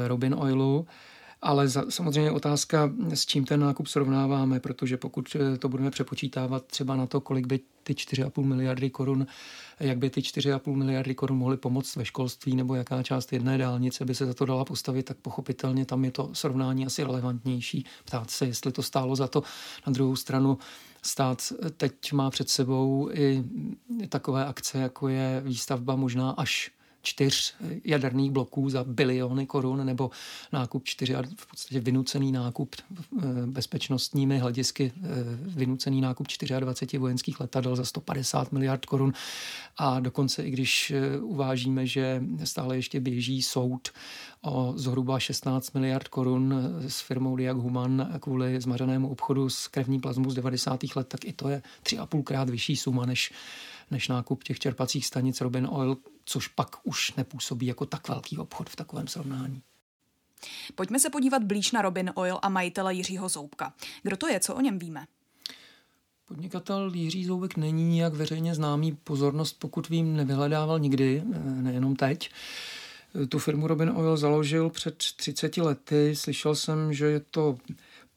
Robin 0.06 0.34
Oilu. 0.34 0.86
Ale 1.42 1.68
za, 1.68 1.84
samozřejmě 1.88 2.30
otázka, 2.30 2.92
s 3.14 3.26
čím 3.26 3.44
ten 3.44 3.60
nákup 3.60 3.86
srovnáváme, 3.86 4.60
protože 4.60 4.96
pokud 4.96 5.36
to 5.58 5.68
budeme 5.68 5.90
přepočítávat 5.90 6.66
třeba 6.66 6.96
na 6.96 7.06
to, 7.06 7.20
kolik 7.20 7.46
by 7.46 7.60
ty 7.82 7.92
4,5 7.92 8.44
miliardy 8.44 8.90
korun, 8.90 9.26
jak 9.80 9.98
by 9.98 10.10
ty 10.10 10.20
4,5 10.20 10.74
miliardy 10.74 11.14
korun 11.14 11.38
mohly 11.38 11.56
pomoct 11.56 11.96
ve 11.96 12.04
školství 12.04 12.56
nebo 12.56 12.74
jaká 12.74 13.02
část 13.02 13.32
jedné 13.32 13.58
dálnice 13.58 14.04
by 14.04 14.14
se 14.14 14.26
za 14.26 14.34
to 14.34 14.46
dala 14.46 14.64
postavit, 14.64 15.02
tak 15.02 15.16
pochopitelně 15.16 15.84
tam 15.84 16.04
je 16.04 16.10
to 16.10 16.30
srovnání 16.32 16.86
asi 16.86 17.02
relevantnější. 17.02 17.84
Ptát 18.04 18.30
se, 18.30 18.46
jestli 18.46 18.72
to 18.72 18.82
stálo 18.82 19.16
za 19.16 19.28
to. 19.28 19.42
Na 19.86 19.92
druhou 19.92 20.16
stranu 20.16 20.58
stát 21.02 21.52
teď 21.76 22.12
má 22.12 22.30
před 22.30 22.48
sebou 22.48 23.10
i 23.12 23.44
takové 24.08 24.46
akce, 24.46 24.78
jako 24.78 25.08
je 25.08 25.42
výstavba 25.44 25.96
možná 25.96 26.30
až 26.30 26.70
čtyř 27.08 27.54
jaderných 27.84 28.30
bloků 28.30 28.70
za 28.70 28.84
biliony 28.84 29.46
korun 29.46 29.86
nebo 29.86 30.10
nákup 30.52 30.84
čtyři, 30.84 31.14
v 31.36 31.46
podstatě 31.46 31.80
vynucený 31.80 32.32
nákup 32.32 32.76
eh, 32.76 33.22
bezpečnostními 33.46 34.38
hledisky, 34.38 34.92
eh, 34.96 35.08
vynucený 35.40 36.00
nákup 36.00 36.26
24 36.58 36.98
vojenských 36.98 37.40
letadel 37.40 37.76
za 37.76 37.84
150 37.84 38.52
miliard 38.52 38.86
korun 38.86 39.12
a 39.76 40.00
dokonce 40.00 40.42
i 40.42 40.50
když 40.50 40.90
eh, 40.90 41.20
uvážíme, 41.20 41.86
že 41.86 42.22
stále 42.44 42.76
ještě 42.76 43.00
běží 43.00 43.42
soud 43.42 43.88
o 44.42 44.72
zhruba 44.76 45.18
16 45.18 45.74
miliard 45.74 46.08
korun 46.08 46.54
s 46.88 47.00
firmou 47.00 47.36
Diag 47.36 47.56
Human 47.56 48.18
kvůli 48.20 48.60
zmařenému 48.60 49.08
obchodu 49.08 49.48
s 49.48 49.68
krevní 49.68 50.00
plazmou 50.00 50.30
z 50.30 50.34
90. 50.34 50.80
let, 50.96 51.08
tak 51.08 51.24
i 51.24 51.32
to 51.32 51.48
je 51.48 51.62
tři 51.82 51.98
a 51.98 52.06
půlkrát 52.06 52.50
vyšší 52.50 52.76
suma 52.76 53.06
než 53.06 53.32
než 53.90 54.08
nákup 54.08 54.44
těch 54.44 54.58
čerpacích 54.58 55.06
stanic 55.06 55.40
Robin 55.40 55.68
Oil, 55.70 55.96
což 56.28 56.48
pak 56.48 56.76
už 56.84 57.14
nepůsobí 57.14 57.66
jako 57.66 57.86
tak 57.86 58.08
velký 58.08 58.38
obchod 58.38 58.70
v 58.70 58.76
takovém 58.76 59.08
srovnání. 59.08 59.62
Pojďme 60.74 60.98
se 60.98 61.10
podívat 61.10 61.44
blíž 61.44 61.72
na 61.72 61.82
Robin 61.82 62.12
Oil 62.14 62.38
a 62.42 62.48
majitele 62.48 62.94
Jiřího 62.94 63.28
Zoubka. 63.28 63.72
Kdo 64.02 64.16
to 64.16 64.28
je, 64.28 64.40
co 64.40 64.54
o 64.54 64.60
něm 64.60 64.78
víme? 64.78 65.06
Podnikatel 66.24 66.90
Jiří 66.94 67.24
Zoubek 67.24 67.56
není 67.56 67.84
nijak 67.84 68.14
veřejně 68.14 68.54
známý. 68.54 68.92
Pozornost, 69.04 69.56
pokud 69.58 69.88
vím, 69.88 70.16
nevyhledával 70.16 70.78
nikdy, 70.78 71.22
nejenom 71.44 71.96
teď. 71.96 72.30
Tu 73.28 73.38
firmu 73.38 73.66
Robin 73.66 73.90
Oil 73.90 74.16
založil 74.16 74.70
před 74.70 74.96
30 74.96 75.56
lety. 75.56 76.16
Slyšel 76.16 76.54
jsem, 76.54 76.92
že 76.92 77.06
je 77.06 77.20
to 77.20 77.58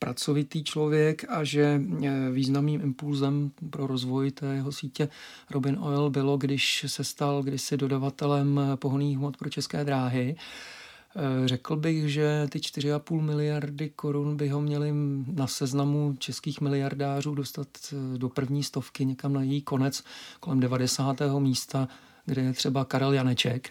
pracovitý 0.01 0.63
člověk 0.63 1.25
a 1.29 1.43
že 1.43 1.61
e, 1.61 2.29
významným 2.31 2.81
impulzem 2.81 3.51
pro 3.69 3.87
rozvoj 3.87 4.31
té 4.31 4.45
jeho 4.45 4.71
sítě 4.71 5.09
Robin 5.49 5.77
Oil 5.79 6.09
bylo, 6.09 6.37
když 6.37 6.85
se 6.87 7.03
stal 7.03 7.43
kdysi 7.43 7.77
dodavatelem 7.77 8.59
pohoných 8.75 9.17
hmot 9.17 9.37
pro 9.37 9.49
české 9.49 9.83
dráhy. 9.85 10.35
E, 10.35 11.47
řekl 11.47 11.75
bych, 11.75 12.11
že 12.11 12.47
ty 12.49 12.59
4,5 12.59 13.21
miliardy 13.21 13.89
korun 13.89 14.37
by 14.37 14.49
ho 14.49 14.61
měli 14.61 14.91
na 15.27 15.47
seznamu 15.47 16.15
českých 16.19 16.61
miliardářů 16.61 17.35
dostat 17.35 17.67
e, 17.93 18.17
do 18.17 18.29
první 18.29 18.63
stovky, 18.63 19.05
někam 19.05 19.33
na 19.33 19.41
její 19.41 19.61
konec, 19.61 20.03
kolem 20.39 20.59
90. 20.59 21.21
místa, 21.39 21.87
kde 22.25 22.41
je 22.41 22.53
třeba 22.53 22.85
Karel 22.85 23.13
Janeček 23.13 23.69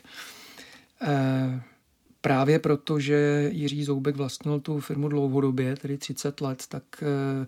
právě 2.20 2.58
proto, 2.58 3.00
že 3.00 3.48
Jiří 3.52 3.84
Zoubek 3.84 4.16
vlastnil 4.16 4.60
tu 4.60 4.80
firmu 4.80 5.08
dlouhodobě, 5.08 5.76
tedy 5.76 5.98
30 5.98 6.40
let, 6.40 6.64
tak 6.68 6.82
eh, 7.02 7.46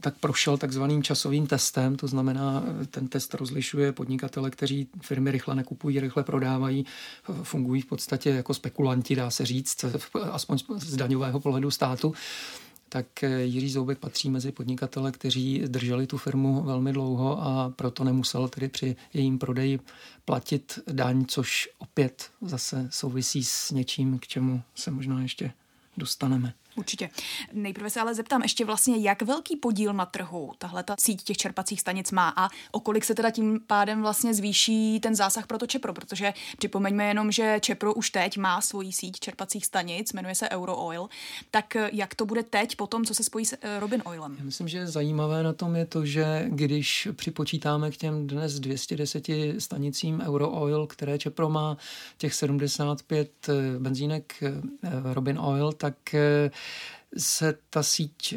tak 0.00 0.14
prošel 0.20 0.58
takzvaným 0.58 1.02
časovým 1.02 1.46
testem, 1.46 1.96
to 1.96 2.06
znamená, 2.06 2.64
ten 2.90 3.08
test 3.08 3.34
rozlišuje 3.34 3.92
podnikatele, 3.92 4.50
kteří 4.50 4.88
firmy 5.00 5.30
rychle 5.30 5.54
nekupují, 5.54 6.00
rychle 6.00 6.22
prodávají, 6.22 6.86
fungují 7.42 7.82
v 7.82 7.86
podstatě 7.86 8.30
jako 8.30 8.54
spekulanti, 8.54 9.16
dá 9.16 9.30
se 9.30 9.46
říct, 9.46 9.84
aspoň 10.30 10.58
z 10.76 10.96
daňového 10.96 11.40
pohledu 11.40 11.70
státu 11.70 12.14
tak 12.94 13.22
eh, 13.22 13.42
Jiří 13.42 13.70
Zoubek 13.70 13.98
patří 13.98 14.30
mezi 14.30 14.52
podnikatele, 14.52 15.12
kteří 15.12 15.62
drželi 15.66 16.06
tu 16.06 16.18
firmu 16.18 16.62
velmi 16.62 16.92
dlouho 16.92 17.42
a 17.42 17.72
proto 17.76 18.04
nemusel 18.04 18.48
tedy 18.48 18.68
při 18.68 18.96
jejím 19.14 19.38
prodeji 19.38 19.80
platit 20.24 20.78
daň, 20.92 21.24
což 21.24 21.68
opět 21.78 22.30
zase 22.40 22.88
souvisí 22.90 23.44
s 23.44 23.70
něčím, 23.70 24.18
k 24.18 24.26
čemu 24.26 24.62
se 24.74 24.90
možná 24.90 25.22
ještě 25.22 25.52
dostaneme. 25.96 26.54
Určitě. 26.76 27.10
Nejprve 27.52 27.90
se 27.90 28.00
ale 28.00 28.14
zeptám 28.14 28.42
ještě 28.42 28.64
vlastně, 28.64 28.96
jak 28.96 29.22
velký 29.22 29.56
podíl 29.56 29.92
na 29.92 30.06
trhu 30.06 30.52
tahle 30.58 30.82
ta 30.82 30.94
síť 31.00 31.22
těch 31.22 31.36
čerpacích 31.36 31.80
stanic 31.80 32.10
má 32.10 32.32
a 32.36 32.48
o 32.72 32.80
kolik 32.80 33.04
se 33.04 33.14
teda 33.14 33.30
tím 33.30 33.60
pádem 33.66 34.02
vlastně 34.02 34.34
zvýší 34.34 35.00
ten 35.00 35.14
zásah 35.14 35.46
pro 35.46 35.58
to 35.58 35.66
Čepro, 35.66 35.94
protože 35.94 36.34
připomeňme 36.58 37.04
jenom, 37.04 37.32
že 37.32 37.58
Čepro 37.60 37.94
už 37.94 38.10
teď 38.10 38.36
má 38.36 38.60
svoji 38.60 38.92
síť 38.92 39.20
čerpacích 39.20 39.66
stanic, 39.66 40.12
jmenuje 40.12 40.34
se 40.34 40.50
Eurooil, 40.50 41.08
tak 41.50 41.76
jak 41.92 42.14
to 42.14 42.26
bude 42.26 42.42
teď 42.42 42.76
po 42.76 42.86
tom, 42.86 43.04
co 43.04 43.14
se 43.14 43.24
spojí 43.24 43.46
s 43.46 43.56
eh, 43.60 43.80
Robin 43.80 44.02
Oilem? 44.04 44.36
Já 44.38 44.44
myslím, 44.44 44.68
že 44.68 44.86
zajímavé 44.86 45.42
na 45.42 45.52
tom 45.52 45.76
je 45.76 45.86
to, 45.86 46.06
že 46.06 46.44
když 46.48 47.08
připočítáme 47.12 47.90
k 47.90 47.96
těm 47.96 48.26
dnes 48.26 48.60
210 48.60 49.28
stanicím 49.58 50.22
Eurooil, 50.26 50.86
které 50.86 51.18
Čepro 51.18 51.48
má, 51.48 51.76
těch 52.18 52.34
75 52.34 53.30
eh, 53.48 53.52
benzínek 53.78 54.34
eh, 54.42 54.52
Robin 55.14 55.38
Oil, 55.38 55.72
tak 55.72 55.94
se 57.18 57.58
ta 57.70 57.82
síť 57.82 58.34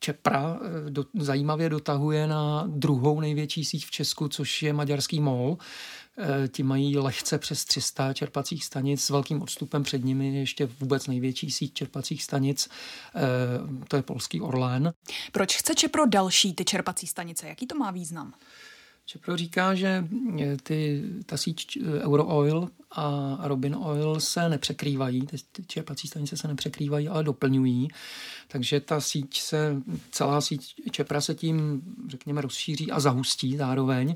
Čepra 0.00 0.60
eh, 0.62 0.90
do, 0.90 1.04
zajímavě 1.18 1.68
dotahuje 1.68 2.26
na 2.26 2.64
druhou 2.66 3.20
největší 3.20 3.64
síť 3.64 3.86
v 3.86 3.90
Česku, 3.90 4.28
což 4.28 4.62
je 4.62 4.72
maďarský 4.72 5.20
MOL. 5.20 5.58
Eh, 6.18 6.48
ti 6.48 6.62
mají 6.62 6.98
lehce 6.98 7.38
přes 7.38 7.64
300 7.64 8.12
čerpacích 8.12 8.64
stanic 8.64 9.04
s 9.04 9.10
velkým 9.10 9.42
odstupem 9.42 9.82
před 9.82 10.04
nimi 10.04 10.36
ještě 10.36 10.66
vůbec 10.66 11.06
největší 11.06 11.50
síť 11.50 11.74
čerpacích 11.74 12.22
stanic, 12.22 12.68
eh, 13.14 13.20
to 13.88 13.96
je 13.96 14.02
polský 14.02 14.40
Orlén. 14.40 14.92
Proč 15.32 15.56
chce 15.56 15.74
Čepro 15.74 16.06
další 16.06 16.54
ty 16.54 16.64
čerpací 16.64 17.06
stanice? 17.06 17.48
Jaký 17.48 17.66
to 17.66 17.74
má 17.74 17.90
význam? 17.90 18.34
Čepro 19.10 19.36
říká, 19.36 19.74
že 19.74 20.04
ty, 20.62 21.02
ta 21.26 21.36
síť 21.36 21.78
Eurooil 22.00 22.68
a 22.90 23.38
Robin 23.42 23.76
Oil 23.76 24.20
se 24.20 24.48
nepřekrývají, 24.48 25.26
ty 25.52 25.62
čerpací 25.66 26.08
stanice 26.08 26.36
se 26.36 26.48
nepřekrývají, 26.48 27.08
ale 27.08 27.24
doplňují. 27.24 27.88
Takže 28.48 28.80
ta 28.80 29.00
síť 29.00 29.40
se, 29.40 29.82
celá 30.10 30.40
síť 30.40 30.74
Čepra 30.90 31.20
se 31.20 31.34
tím, 31.34 31.82
řekněme, 32.08 32.40
rozšíří 32.40 32.90
a 32.90 33.00
zahustí 33.00 33.56
zároveň. 33.56 34.14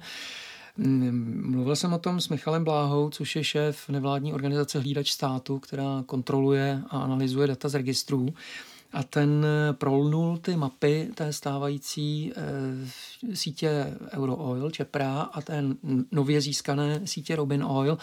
Mluvil 0.77 1.77
jsem 1.77 1.93
o 1.93 1.99
tom 1.99 2.21
s 2.21 2.29
Michalem 2.29 2.65
Bláhou, 2.65 3.11
což 3.11 3.37
je 3.37 3.45
šéf 3.45 3.89
nevládní 3.89 4.33
organizace 4.33 4.79
Hlídač 4.79 5.11
státu, 5.11 5.59
která 5.59 6.03
kontroluje 6.07 6.83
a 6.89 6.99
analyzuje 6.99 7.47
data 7.47 7.69
z 7.69 7.75
registrů 7.75 8.35
a 8.93 9.03
ten 9.03 9.47
eh, 9.47 9.73
prolnul 9.73 10.39
ty 10.39 10.57
mapy 10.57 11.09
té 11.15 11.33
stávající 11.33 12.33
e, 12.37 13.37
sítě 13.37 13.97
Eurooil, 14.13 14.71
Čepra 14.71 15.21
a 15.21 15.41
té 15.41 15.65
nově 16.13 16.41
získané 16.41 17.01
sítě 17.05 17.37
Robin 17.37 17.65
Oil. 17.65 17.99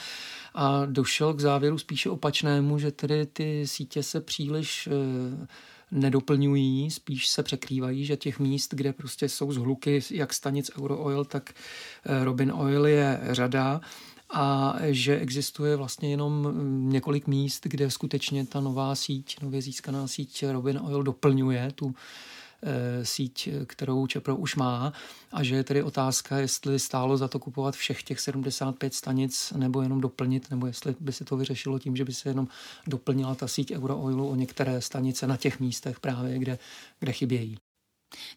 A 0.54 0.86
došel 0.86 1.34
k 1.34 1.40
závěru 1.40 1.78
spíše 1.78 2.10
opačnému, 2.10 2.80
že 2.80 2.92
tedy 2.92 3.26
ty 3.26 3.68
sítě 3.68 4.04
se 4.04 4.22
příliš 4.22 4.88
e, 4.88 4.92
nedoplňují, 5.92 6.92
spíš 6.92 7.28
se 7.28 7.44
překrývají, 7.44 8.06
že 8.06 8.18
těch 8.18 8.40
míst, 8.40 8.74
kde 8.74 8.94
prostě 8.94 9.30
jsou 9.30 9.52
zhluky 9.52 10.02
jak 10.12 10.34
stanic 10.34 10.72
Eurooil, 10.80 11.26
tak 11.26 11.54
Robin 12.24 12.52
Oil 12.52 12.86
je 12.86 13.20
řada 13.32 13.82
a 14.30 14.76
že 14.90 15.20
existuje 15.20 15.76
vlastně 15.76 16.10
jenom 16.10 16.34
mm, 16.34 16.90
několik 16.90 17.28
míst, 17.28 17.64
kde 17.64 17.92
skutečně 17.92 18.46
ta 18.46 18.60
nová 18.60 18.96
síť, 18.96 19.42
nově 19.42 19.62
získaná 19.62 20.08
síť 20.08 20.46
Robin 20.52 20.80
Oil 20.84 21.04
doplňuje 21.04 21.72
tu 21.76 21.96
e, 22.64 23.06
síť, 23.06 23.50
kterou 23.66 24.08
Čepro 24.08 24.36
už 24.36 24.56
má 24.56 24.94
a 25.32 25.44
že 25.44 25.56
je 25.56 25.64
tedy 25.64 25.84
otázka, 25.84 26.38
jestli 26.38 26.80
stálo 26.80 27.18
za 27.18 27.28
to 27.28 27.40
kupovat 27.40 27.76
všech 27.76 28.04
těch 28.04 28.20
75 28.20 28.94
stanic 28.94 29.54
nebo 29.58 29.82
jenom 29.82 30.02
doplnit, 30.02 30.50
nebo 30.50 30.68
jestli 30.68 30.96
by 31.00 31.14
se 31.14 31.26
to 31.26 31.38
vyřešilo 31.38 31.80
tím, 31.80 31.96
že 31.96 32.06
by 32.06 32.14
se 32.14 32.30
jenom 32.30 32.48
doplnila 32.88 33.36
ta 33.36 33.48
síť 33.48 33.72
Eurooilu 33.76 34.30
o 34.30 34.36
některé 34.36 34.82
stanice 34.82 35.28
na 35.28 35.38
těch 35.38 35.60
místech 35.60 36.00
právě, 36.00 36.40
kde, 36.40 36.60
kde 37.00 37.12
chybějí. 37.12 37.58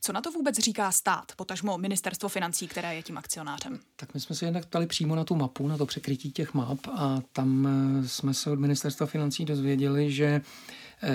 Co 0.01 0.13
na 0.13 0.21
to 0.21 0.31
vůbec 0.31 0.59
říká 0.59 0.93
stát, 0.93 1.33
potažmo 1.37 1.79
ministerstvo 1.79 2.29
financí, 2.29 2.69
které 2.69 2.95
je 2.95 3.03
tím 3.03 3.19
akcionářem? 3.19 3.79
Tak 3.97 4.15
my 4.15 4.21
jsme 4.21 4.37
se 4.37 4.45
jednak 4.45 4.67
ptali 4.67 4.87
přímo 4.87 5.17
na 5.17 5.25
tu 5.25 5.35
mapu, 5.35 5.69
na 5.69 5.77
to 5.77 5.87
překrytí 5.87 6.33
těch 6.33 6.55
map 6.55 6.79
a 6.87 7.23
tam 7.33 7.69
eh, 7.69 8.09
jsme 8.09 8.35
se 8.35 8.51
od 8.51 8.59
ministerstva 8.59 9.07
financí 9.07 9.45
dozvěděli, 9.45 10.13
že 10.13 10.41
eh, 11.03 11.11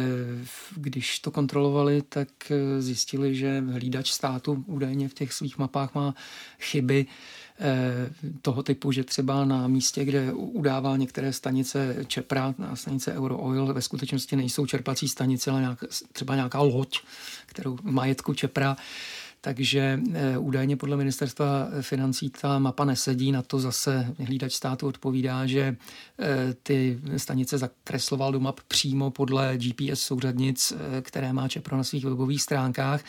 když 0.76 1.20
to 1.20 1.32
kontrolovali, 1.32 2.02
tak 2.02 2.52
eh, 2.52 2.82
zjistili, 2.82 3.36
že 3.36 3.64
hlídač 3.72 4.12
státu 4.12 4.64
údajně 4.68 5.10
v 5.10 5.14
těch 5.14 5.34
svých 5.34 5.58
mapách 5.58 5.96
má 5.96 6.16
chyby 6.60 7.06
toho 8.42 8.64
typu, 8.64 8.92
že 8.92 9.04
třeba 9.04 9.46
na 9.46 9.68
místě, 9.68 10.06
kde 10.06 10.34
udává 10.34 10.98
některé 10.98 11.34
stanice 11.34 11.96
Čepra, 12.08 12.56
na 12.58 12.76
stanice 12.76 13.14
Eurooil, 13.14 13.74
ve 13.74 13.82
skutečnosti 13.82 14.36
nejsou 14.36 14.66
čerpací 14.66 15.08
stanice, 15.08 15.52
ale 15.52 15.62
nějak, 15.62 15.84
třeba 16.12 16.36
nějaká 16.36 16.60
loď, 16.60 17.00
kterou 17.46 17.76
v 17.76 17.84
majetku 17.84 18.34
Čepra, 18.34 18.78
takže 19.42 20.00
eh, 20.14 20.38
údajně 20.38 20.78
podle 20.78 20.98
ministerstva 20.98 21.68
financí 21.82 22.30
ta 22.30 22.60
mapa 22.60 22.86
nesedí, 22.86 23.32
na 23.32 23.42
to 23.42 23.60
zase 23.60 24.14
hlídač 24.20 24.54
státu 24.54 24.88
odpovídá, 24.88 25.46
že 25.46 25.76
eh, 26.20 26.54
ty 26.64 27.00
stanice 27.18 27.58
zakresloval 27.58 28.32
do 28.32 28.40
map 28.40 28.60
přímo 28.68 29.12
podle 29.12 29.58
GPS 29.58 30.00
souřadnic, 30.00 30.74
eh, 30.76 31.02
které 31.02 31.34
má 31.34 31.48
Čepro 31.48 31.78
na 31.78 31.84
svých 31.84 32.06
webových 32.06 32.42
stránkách 32.42 33.04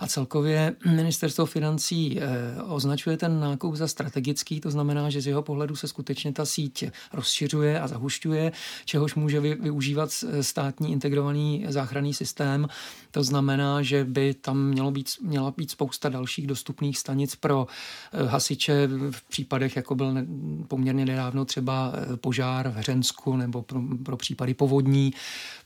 a 0.00 0.06
celkově 0.06 0.76
ministerstvo 0.86 1.46
financí 1.46 2.20
označuje 2.66 3.16
ten 3.16 3.40
nákup 3.40 3.74
za 3.74 3.88
strategický, 3.88 4.60
to 4.60 4.70
znamená, 4.70 5.10
že 5.10 5.20
z 5.20 5.26
jeho 5.26 5.42
pohledu 5.42 5.76
se 5.76 5.88
skutečně 5.88 6.32
ta 6.32 6.46
síť 6.46 6.84
rozšiřuje 7.12 7.80
a 7.80 7.88
zahušťuje, 7.88 8.52
čehož 8.84 9.14
může 9.14 9.40
využívat 9.40 10.10
státní 10.40 10.92
integrovaný 10.92 11.66
záchranný 11.68 12.14
systém. 12.14 12.68
To 13.10 13.22
znamená, 13.22 13.82
že 13.82 14.04
by 14.04 14.34
tam 14.34 14.66
mělo 14.66 14.90
být, 14.90 15.08
měla 15.22 15.50
být 15.50 15.67
spousta 15.70 16.08
dalších 16.08 16.46
dostupných 16.46 16.98
stanic 16.98 17.36
pro 17.36 17.66
eh, 18.12 18.26
hasiče 18.26 18.88
v 19.10 19.22
případech, 19.28 19.76
jako 19.76 19.94
byl 19.94 20.14
poměrně 20.68 21.04
nedávno 21.04 21.44
třeba 21.44 21.92
eh, 21.94 22.16
požár 22.16 22.68
v 22.68 22.76
Hřensku 22.76 23.36
nebo 23.36 23.62
pro, 23.62 23.80
pro 24.04 24.16
případy 24.16 24.54
povodní, 24.54 25.12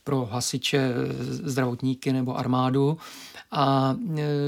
pro 0.03 0.25
hasiče, 0.25 0.77
eh, 0.77 1.23
zdravotníky 1.23 2.13
nebo 2.13 2.37
armádu. 2.37 2.97
A 3.51 3.95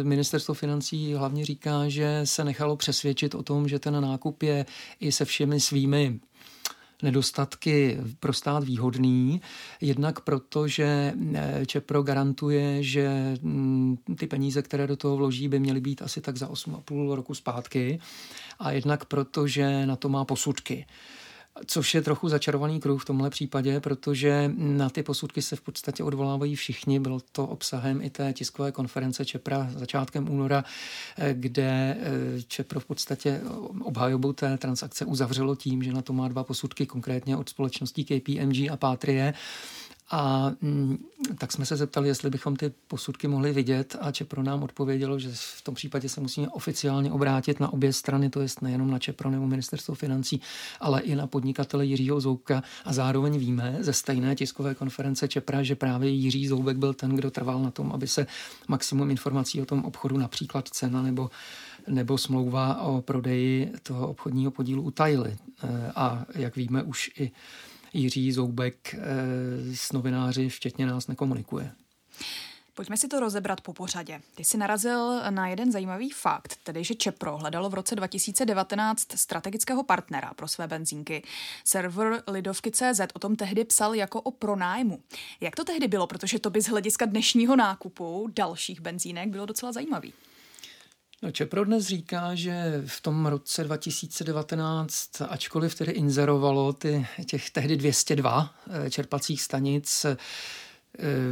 ministerstvo 0.04 0.54
financí 0.54 1.14
hlavně 1.14 1.46
říká, 1.46 1.90
že 1.90 2.22
se 2.24 2.44
nechalo 2.44 2.76
přesvědčit 2.76 3.36
o 3.36 3.44
tom, 3.44 3.68
že 3.68 3.80
ten 3.80 4.02
nákup 4.02 4.44
je 4.44 4.66
i 5.00 5.12
se 5.12 5.26
všemi 5.26 5.60
svými 5.60 6.20
nedostatky 7.04 7.98
pro 8.20 8.34
stát 8.34 8.64
výhodný, 8.64 9.42
jednak 9.82 10.20
proto, 10.22 10.68
že 10.68 11.14
eh, 11.34 11.66
Čepro 11.66 12.04
garantuje, 12.04 12.84
že 12.84 13.38
mm, 13.42 13.98
ty 14.18 14.28
peníze, 14.28 14.62
které 14.62 14.88
do 14.88 14.96
toho 14.96 15.16
vloží, 15.16 15.48
by 15.48 15.60
měly 15.60 15.82
být 15.82 16.02
asi 16.02 16.22
tak 16.22 16.38
za 16.38 16.48
8,5 16.48 17.14
roku 17.14 17.36
zpátky 17.36 18.00
a 18.60 18.72
jednak 18.72 19.06
proto, 19.06 19.48
že 19.48 19.86
na 19.86 19.96
to 19.96 20.10
má 20.10 20.26
posudky. 20.26 20.86
Což 21.66 21.94
je 21.94 22.02
trochu 22.02 22.30
začarovaný 22.30 22.80
kruh 22.80 23.02
v 23.02 23.06
tomhle 23.06 23.30
případě, 23.30 23.80
protože 23.80 24.52
na 24.58 24.90
ty 24.90 25.04
posudky 25.04 25.42
se 25.42 25.56
v 25.56 25.62
podstatě 25.62 26.04
odvolávají 26.04 26.56
všichni. 26.56 27.00
Bylo 27.00 27.20
to 27.32 27.48
obsahem 27.48 28.02
i 28.02 28.10
té 28.10 28.34
tiskové 28.34 28.72
konference 28.72 29.26
Čepra 29.26 29.70
začátkem 29.76 30.30
února, 30.30 30.64
eh, 31.18 31.34
kde 31.34 31.98
eh, 32.00 32.42
Čepro 32.48 32.80
v 32.80 32.86
podstatě 32.86 33.42
obhajobu 33.84 34.34
té 34.34 34.58
transakce 34.58 35.06
uzavřelo 35.06 35.56
tím, 35.56 35.84
že 35.84 35.94
na 35.94 36.02
to 36.02 36.14
má 36.14 36.28
dva 36.28 36.44
posudky, 36.44 36.86
konkrétně 36.86 37.38
od 37.38 37.50
společností 37.50 38.06
KPMG 38.06 38.70
a 38.70 38.78
Patrie. 38.78 39.34
A 40.12 40.52
mm, 40.62 40.98
tak 41.38 41.52
jsme 41.52 41.66
se 41.66 41.76
zeptali, 41.76 42.08
jestli 42.08 42.30
bychom 42.30 42.56
ty 42.56 42.74
posudky 42.88 43.28
mohli 43.28 43.54
vidět 43.54 43.96
a 44.02 44.12
Čepro 44.12 44.44
nám 44.44 44.64
odpovědělo, 44.64 45.20
že 45.20 45.30
v 45.34 45.62
tom 45.64 45.76
případě 45.76 46.10
se 46.10 46.22
musíme 46.22 46.50
oficiálně 46.50 47.12
obrátit 47.12 47.60
na 47.60 47.74
obě 47.74 47.94
strany, 47.94 48.30
to 48.30 48.42
jest 48.42 48.62
nejenom 48.62 48.92
na 48.92 49.00
Čepro 49.00 49.30
nebo 49.30 49.48
ministerstvo 49.48 49.96
financí, 49.96 50.42
ale 50.80 51.02
i 51.02 51.16
na 51.16 51.28
podnikatele 51.28 51.86
Jiřího 51.86 52.22
Zoubka 52.22 52.64
a 52.86 52.94
zároveň 52.94 53.38
víme 53.38 53.78
ze 53.80 53.94
stejné 53.94 54.36
tiskové 54.36 54.76
konference 54.76 55.28
Čepra, 55.28 55.64
že 55.64 55.76
právě 55.76 56.10
Jiří 56.10 56.48
Zoubek 56.48 56.78
byl 56.78 56.94
ten, 56.94 57.16
kdo 57.16 57.32
trval 57.32 57.62
na 57.62 57.72
tom, 57.72 57.92
aby 57.92 58.08
se 58.08 58.28
maximum 58.68 59.12
informací 59.12 59.62
o 59.62 59.66
tom 59.66 59.86
obchodu, 59.86 60.18
například 60.18 60.68
cena 60.68 61.02
nebo 61.02 61.30
nebo 61.88 62.18
smlouva 62.18 62.82
o 62.82 63.02
prodeji 63.02 63.74
toho 63.84 64.08
obchodního 64.08 64.52
podílu 64.52 64.84
utajili. 64.84 65.38
E, 65.64 65.92
a 65.96 66.26
jak 66.36 66.56
víme, 66.56 66.84
už 66.84 67.12
i 67.20 67.32
Jiří 67.96 68.32
Zoubek 68.32 68.94
eh, 68.94 69.00
s 69.76 69.92
novináři, 69.92 70.50
včetně 70.50 70.86
nás, 70.86 71.08
nekomunikuje. 71.08 71.72
Pojďme 72.74 72.98
si 72.98 73.08
to 73.08 73.20
rozebrat 73.20 73.62
po 73.62 73.74
pořadě. 73.74 74.22
Ty 74.36 74.44
jsi 74.44 74.58
narazil 74.58 75.22
na 75.30 75.48
jeden 75.48 75.72
zajímavý 75.72 76.10
fakt, 76.10 76.56
tedy 76.64 76.84
že 76.84 76.96
Čepro 76.96 77.38
hledalo 77.38 77.70
v 77.70 77.74
roce 77.74 77.96
2019 77.96 79.12
strategického 79.16 79.84
partnera 79.84 80.34
pro 80.36 80.48
své 80.48 80.68
benzínky. 80.68 81.24
Server 81.64 82.24
Lidovky.cz 82.28 83.02
o 83.14 83.20
tom 83.20 83.36
tehdy 83.36 83.66
psal 83.66 83.96
jako 83.96 84.22
o 84.22 84.32
pronájmu. 84.32 85.00
Jak 85.42 85.56
to 85.56 85.64
tehdy 85.64 85.88
bylo, 85.88 86.08
protože 86.08 86.40
to 86.40 86.50
by 86.50 86.62
z 86.62 86.68
hlediska 86.68 87.06
dnešního 87.06 87.56
nákupu 87.56 88.30
dalších 88.36 88.82
benzínek 88.82 89.30
bylo 89.30 89.46
docela 89.46 89.72
zajímavý. 89.72 90.14
No 91.26 91.32
Čepro 91.32 91.66
dnes 91.66 91.86
říká, 91.86 92.36
že 92.36 92.84
v 92.86 93.02
tom 93.02 93.26
roce 93.26 93.64
2019, 93.64 95.22
ačkoliv 95.30 95.76
tedy 95.76 95.92
inzerovalo 95.92 96.74
ty, 96.74 97.08
těch 97.26 97.50
tehdy 97.50 97.78
202 97.78 98.54
eh, 98.86 98.90
čerpacích 98.90 99.42
stanic, 99.42 100.06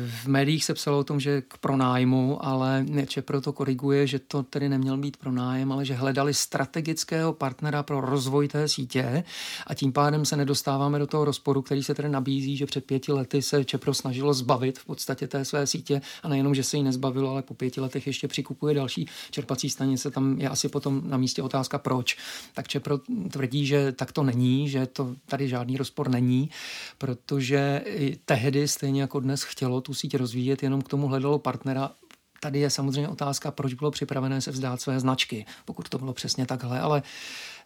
v 0.07 0.27
médiích 0.27 0.65
se 0.65 0.73
psalo 0.73 0.99
o 0.99 1.03
tom, 1.03 1.19
že 1.19 1.41
k 1.41 1.57
pronájmu, 1.57 2.45
ale 2.45 2.85
Čepro 3.07 3.41
to 3.41 3.53
koriguje, 3.53 4.07
že 4.07 4.19
to 4.19 4.43
tedy 4.43 4.69
neměl 4.69 4.97
být 4.97 5.17
pronájem, 5.17 5.71
ale 5.71 5.85
že 5.85 5.93
hledali 5.93 6.33
strategického 6.33 7.33
partnera 7.33 7.83
pro 7.83 8.01
rozvoj 8.01 8.47
té 8.47 8.67
sítě 8.67 9.23
a 9.67 9.73
tím 9.73 9.93
pádem 9.93 10.25
se 10.25 10.37
nedostáváme 10.37 10.99
do 10.99 11.07
toho 11.07 11.25
rozporu, 11.25 11.61
který 11.61 11.83
se 11.83 11.95
tedy 11.95 12.09
nabízí, 12.09 12.57
že 12.57 12.65
před 12.65 12.85
pěti 12.85 13.11
lety 13.11 13.41
se 13.41 13.65
Čepro 13.65 13.93
snažilo 13.93 14.33
zbavit 14.33 14.79
v 14.79 14.85
podstatě 14.85 15.27
té 15.27 15.45
své 15.45 15.67
sítě 15.67 16.01
a 16.23 16.27
nejenom, 16.27 16.55
že 16.55 16.63
se 16.63 16.77
jí 16.77 16.83
nezbavilo, 16.83 17.29
ale 17.29 17.41
po 17.41 17.53
pěti 17.53 17.81
letech 17.81 18.07
ještě 18.07 18.27
přikupuje 18.27 18.75
další 18.75 19.07
čerpací 19.31 19.69
stanice. 19.69 20.11
Tam 20.11 20.39
je 20.39 20.49
asi 20.49 20.69
potom 20.69 21.01
na 21.05 21.17
místě 21.17 21.41
otázka, 21.41 21.77
proč. 21.77 22.17
Tak 22.53 22.67
Čepro 22.67 22.99
tvrdí, 23.31 23.65
že 23.65 23.91
tak 23.91 24.11
to 24.11 24.23
není, 24.23 24.69
že 24.69 24.85
to 24.85 25.15
tady 25.25 25.47
žádný 25.47 25.77
rozpor 25.77 26.09
není, 26.09 26.49
protože 26.97 27.81
tehdy, 28.25 28.67
stejně 28.67 29.01
jako 29.01 29.19
dnes, 29.19 29.43
chtělo 29.53 29.81
tu 29.81 29.93
síť 29.93 30.17
rozvíjet, 30.17 30.63
jenom 30.63 30.81
k 30.81 30.89
tomu 30.89 31.07
hledalo 31.07 31.39
partnera. 31.39 31.91
Tady 32.39 32.59
je 32.59 32.69
samozřejmě 32.69 33.07
otázka, 33.09 33.51
proč 33.51 33.73
bylo 33.73 33.91
připravené 33.91 34.41
se 34.41 34.51
vzdát 34.51 34.81
své 34.81 34.99
značky, 34.99 35.45
pokud 35.65 35.89
to 35.89 35.97
bylo 35.97 36.13
přesně 36.13 36.45
takhle, 36.45 36.79
ale 36.79 37.03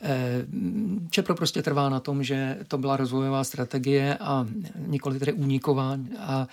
eh, 0.02 0.46
Čepro 1.10 1.36
prostě 1.36 1.64
trvá 1.64 1.90
na 1.90 2.00
tom, 2.00 2.24
že 2.24 2.60
to 2.68 2.78
byla 2.78 2.98
rozvojová 2.98 3.44
strategie 3.44 4.18
a 4.18 4.46
nikoli 4.88 5.20
tedy 5.20 5.34
úniková 5.34 5.98
a 6.20 6.48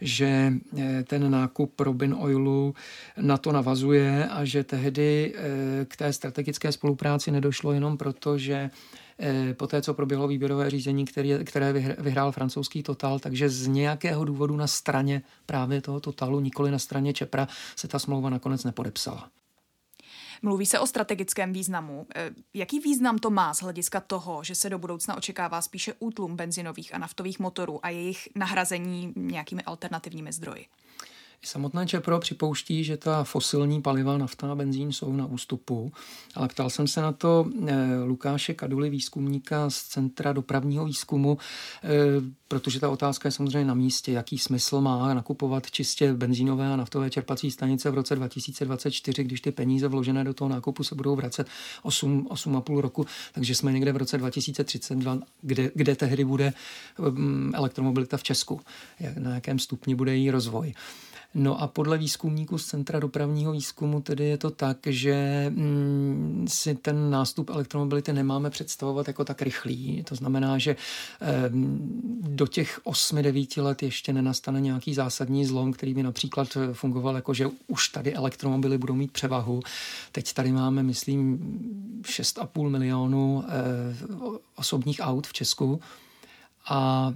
že 0.00 0.52
eh, 0.78 1.02
ten 1.02 1.30
nákup 1.30 1.80
Robin 1.80 2.14
Oilu 2.18 2.74
na 3.16 3.36
to 3.36 3.52
navazuje 3.52 4.28
a 4.28 4.44
že 4.44 4.64
tehdy 4.64 5.34
eh, 5.34 5.84
k 5.84 5.96
té 5.96 6.12
strategické 6.12 6.72
spolupráci 6.72 7.30
nedošlo 7.30 7.72
jenom 7.72 7.96
proto, 7.96 8.38
že 8.38 8.70
Eh, 8.70 9.09
po 9.54 9.66
té, 9.66 9.82
co 9.82 9.94
proběhlo 9.94 10.28
výběrové 10.28 10.70
řízení, 10.70 11.04
který, 11.04 11.32
které 11.44 11.72
vyhrál 11.98 12.32
francouzský 12.32 12.82
Total, 12.82 13.18
takže 13.18 13.48
z 13.48 13.66
nějakého 13.66 14.24
důvodu 14.24 14.56
na 14.56 14.66
straně 14.66 15.22
právě 15.46 15.80
toho 15.80 16.00
Totalu, 16.00 16.40
nikoli 16.40 16.70
na 16.70 16.78
straně 16.78 17.12
Čepra, 17.12 17.48
se 17.76 17.88
ta 17.88 17.98
smlouva 17.98 18.30
nakonec 18.30 18.64
nepodepsala. 18.64 19.30
Mluví 20.42 20.66
se 20.66 20.78
o 20.78 20.86
strategickém 20.86 21.52
významu. 21.52 22.06
Eh, 22.14 22.30
jaký 22.54 22.80
význam 22.80 23.18
to 23.18 23.30
má 23.30 23.54
z 23.54 23.62
hlediska 23.62 24.00
toho, 24.00 24.44
že 24.44 24.54
se 24.54 24.70
do 24.70 24.78
budoucna 24.78 25.16
očekává 25.16 25.62
spíše 25.62 25.94
útlum 25.98 26.36
benzinových 26.36 26.94
a 26.94 26.98
naftových 26.98 27.38
motorů 27.38 27.86
a 27.86 27.88
jejich 27.88 28.28
nahrazení 28.34 29.12
nějakými 29.16 29.62
alternativními 29.62 30.32
zdroji? 30.32 30.66
Samotné 31.44 31.86
Čepro 31.86 32.18
připouští, 32.18 32.84
že 32.84 32.96
ta 32.96 33.24
fosilní 33.24 33.82
paliva, 33.82 34.18
nafta 34.18 34.52
a 34.52 34.54
benzín 34.54 34.92
jsou 34.92 35.12
na 35.12 35.26
ústupu, 35.26 35.92
ale 36.34 36.48
ptal 36.48 36.70
jsem 36.70 36.88
se 36.88 37.00
na 37.00 37.12
to 37.12 37.46
eh, 37.66 38.04
Lukáše 38.04 38.54
Kaduly, 38.54 38.90
výzkumníka 38.90 39.70
z 39.70 39.82
Centra 39.82 40.32
dopravního 40.32 40.84
výzkumu, 40.84 41.38
eh, 41.84 41.88
protože 42.48 42.80
ta 42.80 42.90
otázka 42.90 43.26
je 43.26 43.32
samozřejmě 43.32 43.64
na 43.64 43.74
místě, 43.74 44.12
jaký 44.12 44.38
smysl 44.38 44.80
má 44.80 45.14
nakupovat 45.14 45.70
čistě 45.70 46.12
benzínové 46.12 46.72
a 46.72 46.76
naftové 46.76 47.10
čerpací 47.10 47.50
stanice 47.50 47.90
v 47.90 47.94
roce 47.94 48.16
2024, 48.16 49.24
když 49.24 49.40
ty 49.40 49.52
peníze 49.52 49.88
vložené 49.88 50.24
do 50.24 50.34
toho 50.34 50.48
nákupu 50.48 50.84
se 50.84 50.94
budou 50.94 51.16
vracet 51.16 51.46
8, 51.82 52.28
8,5 52.30 52.78
roku, 52.78 53.06
takže 53.32 53.54
jsme 53.54 53.72
někde 53.72 53.92
v 53.92 53.96
roce 53.96 54.18
2032, 54.18 55.18
kde, 55.42 55.70
kde 55.74 55.96
tehdy 55.96 56.24
bude 56.24 56.52
mm, 57.10 57.52
elektromobilita 57.54 58.16
v 58.16 58.22
Česku, 58.22 58.60
na 59.18 59.34
jakém 59.34 59.58
stupni 59.58 59.94
bude 59.94 60.16
její 60.16 60.30
rozvoj. 60.30 60.74
No 61.34 61.62
a 61.62 61.66
podle 61.66 61.98
výzkumníků 61.98 62.58
z 62.58 62.66
Centra 62.66 63.00
dopravního 63.00 63.52
výzkumu 63.52 64.00
tedy 64.00 64.24
je 64.24 64.38
to 64.38 64.50
tak, 64.50 64.76
že 64.86 65.46
mm, 65.48 66.46
si 66.48 66.74
ten 66.74 67.10
nástup 67.10 67.50
elektromobility 67.50 68.12
nemáme 68.12 68.50
představovat 68.50 69.08
jako 69.08 69.24
tak 69.24 69.42
rychlý. 69.42 70.04
To 70.08 70.14
znamená, 70.14 70.58
že 70.58 70.76
eh, 71.20 71.50
do 72.20 72.46
těch 72.46 72.80
8-9 72.84 73.62
let 73.62 73.82
ještě 73.82 74.12
nenastane 74.12 74.60
nějaký 74.60 74.94
zásadní 74.94 75.46
zlom, 75.46 75.72
který 75.72 75.94
by 75.94 76.02
například 76.02 76.48
fungoval 76.72 77.14
jako, 77.14 77.34
že 77.34 77.48
už 77.66 77.88
tady 77.88 78.14
elektromobily 78.14 78.78
budou 78.78 78.94
mít 78.94 79.12
převahu. 79.12 79.60
Teď 80.12 80.32
tady 80.32 80.52
máme, 80.52 80.82
myslím, 80.82 81.38
6,5 82.02 82.68
milionu 82.68 83.44
eh, 83.46 83.50
osobních 84.56 85.00
aut 85.02 85.26
v 85.26 85.32
Česku 85.32 85.80
a 86.68 87.12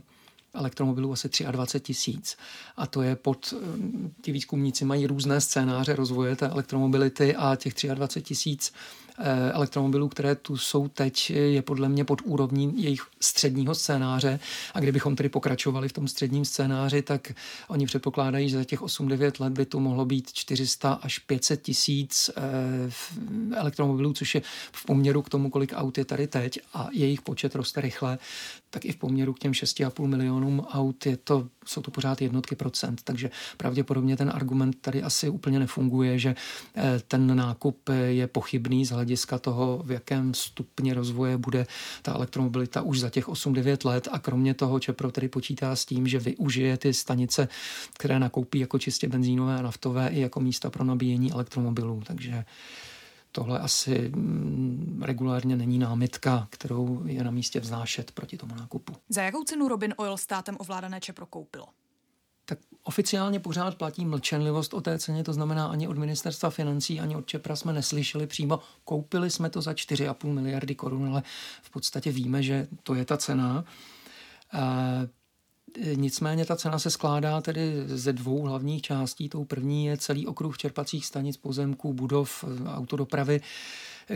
elektromobilů 0.55 1.12
asi 1.12 1.29
23 1.51 1.81
tisíc. 1.81 2.37
A 2.77 2.87
to 2.87 3.03
je 3.03 3.17
pod, 3.17 3.55
ti 4.23 4.33
výzkumníci 4.33 4.85
mají 4.85 5.07
různé 5.07 5.40
scénáře 5.40 5.97
rozvoje 5.97 6.37
té 6.37 6.49
elektromobility 6.49 7.37
a 7.37 7.57
těch 7.57 7.75
23 7.95 8.23
tisíc 8.23 8.73
Eh, 9.13 9.13
elektromobilů, 9.53 10.09
které 10.09 10.35
tu 10.35 10.57
jsou 10.57 10.88
teď, 10.88 11.31
je 11.31 11.62
podle 11.62 11.88
mě 11.88 12.05
pod 12.05 12.20
úrovní 12.24 12.83
jejich 12.83 13.03
středního 13.20 13.74
scénáře. 13.74 14.40
A 14.74 14.81
kdybychom 14.81 15.16
tedy 15.16 15.29
pokračovali 15.29 15.88
v 15.88 15.92
tom 15.92 16.09
středním 16.09 16.44
scénáři, 16.44 17.03
tak 17.03 17.33
oni 17.68 17.87
předpokládají, 17.87 18.48
že 18.48 18.57
za 18.57 18.64
těch 18.64 18.83
8-9 18.83 19.33
let 19.40 19.53
by 19.53 19.66
to 19.66 19.81
mohlo 19.81 20.05
být 20.05 20.33
400 20.33 20.92
až 20.92 21.18
500 21.18 21.62
tisíc 21.62 22.31
eh, 22.37 23.57
elektromobilů, 23.57 24.12
což 24.12 24.35
je 24.35 24.42
v 24.72 24.85
poměru 24.85 25.22
k 25.22 25.29
tomu, 25.29 25.50
kolik 25.50 25.72
aut 25.77 25.98
je 25.98 26.05
tady 26.05 26.27
teď 26.27 26.61
a 26.74 26.88
jejich 26.92 27.22
počet 27.22 27.55
roste 27.55 27.81
rychle, 27.81 28.18
tak 28.70 28.85
i 28.85 28.92
v 28.92 28.96
poměru 28.96 29.33
k 29.33 29.38
těm 29.38 29.53
6,5 29.53 30.07
milionům 30.07 30.61
aut 30.61 31.07
je 31.07 31.16
to, 31.16 31.48
jsou 31.66 31.83
to 31.83 31.90
pořád 31.90 32.22
jednotky 32.22 32.55
procent. 32.57 33.00
Takže 33.05 33.31
pravděpodobně 33.57 34.16
ten 34.16 34.31
argument 34.35 34.77
tady 34.81 35.03
asi 35.03 35.29
úplně 35.29 35.59
nefunguje, 35.59 36.18
že 36.18 36.35
eh, 36.74 37.00
ten 37.09 37.37
nákup 37.37 37.88
je 38.09 38.27
pochybný 38.27 38.87
z 38.87 38.92
hlediska 39.05 39.38
toho, 39.38 39.83
v 39.85 39.90
jakém 39.90 40.35
stupni 40.35 40.93
rozvoje 40.93 41.37
bude 41.37 41.67
ta 42.03 42.12
elektromobilita 42.12 42.83
už 42.83 43.01
za 43.01 43.11
těch 43.11 43.29
8-9 43.29 43.88
let 43.88 44.09
a 44.12 44.19
kromě 44.19 44.55
toho 44.55 44.81
Čepro 44.81 45.11
tedy 45.11 45.29
počítá 45.29 45.77
s 45.77 45.85
tím, 45.85 46.09
že 46.09 46.19
využije 46.19 46.77
ty 46.77 46.95
stanice, 46.95 47.49
které 47.99 48.19
nakoupí 48.19 48.59
jako 48.59 48.79
čistě 48.79 49.09
benzínové 49.09 49.59
a 49.59 49.62
naftové 49.62 50.09
i 50.09 50.21
jako 50.21 50.40
místa 50.40 50.71
pro 50.71 50.85
nabíjení 50.85 51.33
elektromobilů. 51.33 52.03
Takže 52.07 52.45
tohle 53.33 53.59
asi 53.59 54.11
mm, 54.14 55.03
regulárně 55.05 55.57
není 55.57 55.79
námitka, 55.79 56.47
kterou 56.51 57.03
je 57.07 57.25
na 57.25 57.31
místě 57.31 57.61
vznášet 57.61 58.11
proti 58.12 58.37
tomu 58.37 58.55
nákupu. 58.55 58.93
Za 59.09 59.23
jakou 59.23 59.45
cenu 59.45 59.69
Robin 59.69 59.95
Oil 59.97 60.17
státem 60.17 60.57
ovládané 60.59 61.01
Čepro 61.01 61.27
koupilo? 61.27 61.67
Tak 62.45 62.59
oficiálně 62.83 63.41
pořád 63.41 63.75
platí 63.75 64.05
mlčenlivost 64.05 64.75
o 64.75 64.81
té 64.81 64.99
ceně, 64.99 65.25
to 65.25 65.33
znamená 65.33 65.67
ani 65.67 65.89
od 65.89 65.99
ministerstva 65.99 66.51
financí, 66.51 67.01
ani 67.01 67.17
od 67.17 67.27
Čepra 67.27 67.57
jsme 67.57 67.73
neslyšeli 67.73 68.27
přímo. 68.27 68.61
Koupili 68.85 69.31
jsme 69.31 69.51
to 69.51 69.63
za 69.63 69.73
4,5 69.73 70.33
miliardy 70.33 70.75
korun, 70.75 71.09
ale 71.09 71.23
v 71.63 71.71
podstatě 71.71 72.13
víme, 72.13 72.43
že 72.43 72.69
to 72.83 72.95
je 72.95 73.05
ta 73.05 73.17
cena. 73.17 73.65
Nicméně 75.95 76.45
ta 76.45 76.57
cena 76.57 76.79
se 76.79 76.91
skládá 76.91 77.41
tedy 77.41 77.83
ze 77.87 78.13
dvou 78.13 78.43
hlavních 78.43 78.83
částí. 78.83 79.29
Tou 79.29 79.45
první 79.45 79.87
je 79.87 79.97
celý 79.97 80.27
okruh 80.27 80.59
čerpacích 80.59 81.07
stanic, 81.07 81.37
pozemků, 81.37 81.93
budov, 81.93 82.45
autodopravy, 82.67 83.41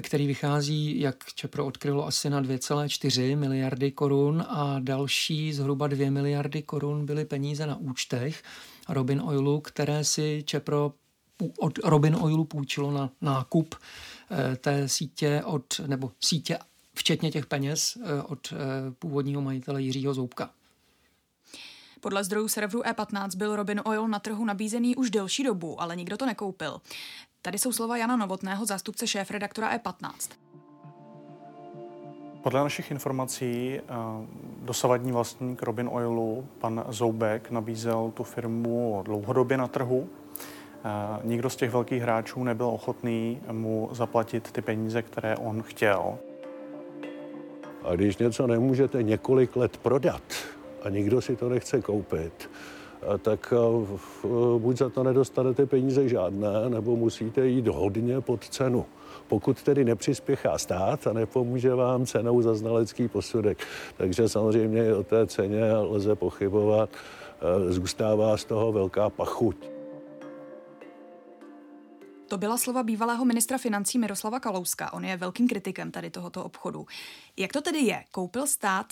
který 0.01 0.27
vychází, 0.27 1.01
jak 1.01 1.25
Čepro 1.35 1.66
odkrylo, 1.66 2.07
asi 2.07 2.31
na 2.31 2.42
2,4 2.42 3.38
miliardy 3.38 3.90
korun 3.90 4.44
a 4.49 4.77
další 4.79 5.53
zhruba 5.53 5.87
2 5.87 6.11
miliardy 6.11 6.62
korun 6.62 7.07
byly 7.07 7.25
peníze 7.25 7.66
na 7.66 7.77
účtech 7.77 8.42
Robin 8.88 9.23
Oilu, 9.25 9.61
které 9.61 10.05
si 10.05 10.42
Čepro 10.47 10.92
od 11.59 11.79
Robin 11.79 12.16
Oilu 12.21 12.44
půjčilo 12.44 12.90
na 12.90 13.11
nákup 13.21 13.75
eh, 14.31 14.57
té 14.57 14.88
sítě 14.88 15.42
od, 15.44 15.81
nebo 15.87 16.12
sítě 16.21 16.59
včetně 16.94 17.31
těch 17.31 17.47
peněz 17.47 17.99
eh, 18.03 18.23
od 18.23 18.53
eh, 18.53 18.57
původního 18.99 19.42
majitele 19.42 19.83
Jiřího 19.83 20.14
Zoubka. 20.14 20.51
Podle 22.00 22.24
zdrojů 22.24 22.48
serveru 22.48 22.82
E15 22.82 23.37
byl 23.37 23.56
Robin 23.56 23.80
Oil 23.84 24.08
na 24.08 24.18
trhu 24.18 24.44
nabízený 24.44 24.96
už 24.96 25.11
delší 25.11 25.44
dobu, 25.44 25.80
ale 25.82 25.96
nikdo 25.96 26.16
to 26.16 26.26
nekoupil. 26.26 26.80
Tady 27.42 27.58
jsou 27.58 27.72
slova 27.72 27.96
Jana 27.96 28.16
Novotného, 28.16 28.66
zástupce 28.66 29.06
šéf-redaktora 29.06 29.76
E15. 29.76 30.32
Podle 32.42 32.61
našich 32.61 32.90
informací 32.90 33.78
eh, 33.78 33.82
dosavadní 34.62 35.12
vlastník 35.12 35.62
Robin 35.62 35.88
Oilu, 35.92 36.48
pan 36.58 36.84
Zoubek, 36.88 37.50
nabízel 37.50 38.12
tu 38.14 38.24
firmu 38.24 39.02
dlouhodobě 39.04 39.56
na 39.56 39.68
trhu. 39.68 40.08
Eh, 40.08 41.20
nikdo 41.24 41.50
z 41.50 41.56
těch 41.56 41.70
velkých 41.70 42.02
hráčů 42.02 42.44
nebyl 42.44 42.66
ochotný 42.66 43.40
mu 43.52 43.88
zaplatit 43.92 44.52
ty 44.52 44.62
peníze, 44.62 45.02
které 45.02 45.37
on 45.37 45.62
chtěl. 45.62 46.18
A 47.84 47.94
když 47.94 48.16
něco 48.16 48.46
nemůžete 48.46 49.02
několik 49.02 49.56
let 49.56 49.76
prodat, 49.76 50.22
a 50.83 50.88
nikdo 50.88 51.21
si 51.21 51.37
to 51.37 51.49
nechce 51.49 51.83
koupit, 51.83 52.51
tak 53.23 53.55
buď 54.59 54.77
za 54.79 54.88
to 54.88 55.03
nedostanete 55.03 55.67
peníze 55.67 56.09
žádné, 56.09 56.69
nebo 56.69 56.97
musíte 56.97 57.47
jít 57.47 57.69
hodně 57.69 58.21
pod 58.21 58.49
cenu. 58.49 58.87
Pokud 59.29 59.62
tedy 59.62 59.85
nepřispěchá 59.85 60.59
stát 60.59 61.07
a 61.07 61.12
nepomůže 61.12 61.75
vám 61.75 62.07
cenou 62.07 62.43
za 62.43 62.55
znalecký 62.55 63.09
posudek. 63.09 63.59
Takže 63.97 64.29
samozřejmě 64.29 64.95
o 64.95 65.03
té 65.03 65.27
ceně 65.27 65.73
lze 65.73 66.14
pochybovat. 66.14 66.91
Zůstává 67.69 68.37
z 68.37 68.45
toho 68.45 68.73
velká 68.73 69.11
pachuť. 69.11 69.57
To 72.29 72.38
byla 72.38 72.57
slova 72.59 72.83
bývalého 72.83 73.25
ministra 73.25 73.59
financí 73.59 73.99
Miroslava 73.99 74.41
Kalouska. 74.41 74.93
On 74.93 75.05
je 75.05 75.17
velkým 75.17 75.49
kritikem 75.49 75.91
tady 75.91 76.11
tohoto 76.11 76.45
obchodu. 76.45 76.87
Jak 77.37 77.53
to 77.53 77.61
tedy 77.61 77.79
je? 77.79 78.05
Koupil 78.11 78.47
stát 78.47 78.87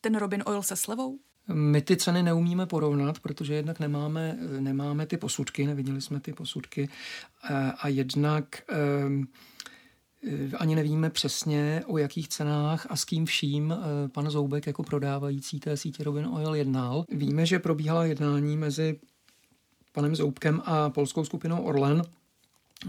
ten 0.00 0.16
Robin 0.16 0.42
Oil 0.46 0.62
se 0.62 0.76
slevou? 0.76 1.18
My 1.48 1.82
ty 1.82 1.96
ceny 1.96 2.22
neumíme 2.22 2.66
porovnat, 2.66 3.18
protože 3.18 3.54
jednak 3.54 3.80
nemáme, 3.80 4.38
nemáme 4.60 5.06
ty 5.06 5.16
posudky, 5.16 5.66
neviděli 5.66 6.00
jsme 6.00 6.20
ty 6.20 6.32
posudky 6.32 6.88
a 7.78 7.88
jednak 7.88 8.62
ehm, 8.68 9.26
ani 10.58 10.74
nevíme 10.74 11.10
přesně, 11.10 11.82
o 11.86 11.98
jakých 11.98 12.28
cenách 12.28 12.86
a 12.90 12.96
s 12.96 13.04
kým 13.04 13.26
vším 13.26 13.72
eh, 13.72 14.08
pan 14.08 14.30
Zoubek 14.30 14.66
jako 14.66 14.82
prodávající 14.82 15.60
té 15.60 15.76
sítě 15.76 16.04
Robin 16.04 16.26
Oil 16.26 16.54
jednal. 16.54 17.04
Víme, 17.12 17.46
že 17.46 17.58
probíhala 17.58 18.04
jednání 18.04 18.56
mezi 18.56 19.00
panem 19.92 20.16
Zoubkem 20.16 20.62
a 20.64 20.90
polskou 20.90 21.24
skupinou 21.24 21.62
Orlen 21.62 22.02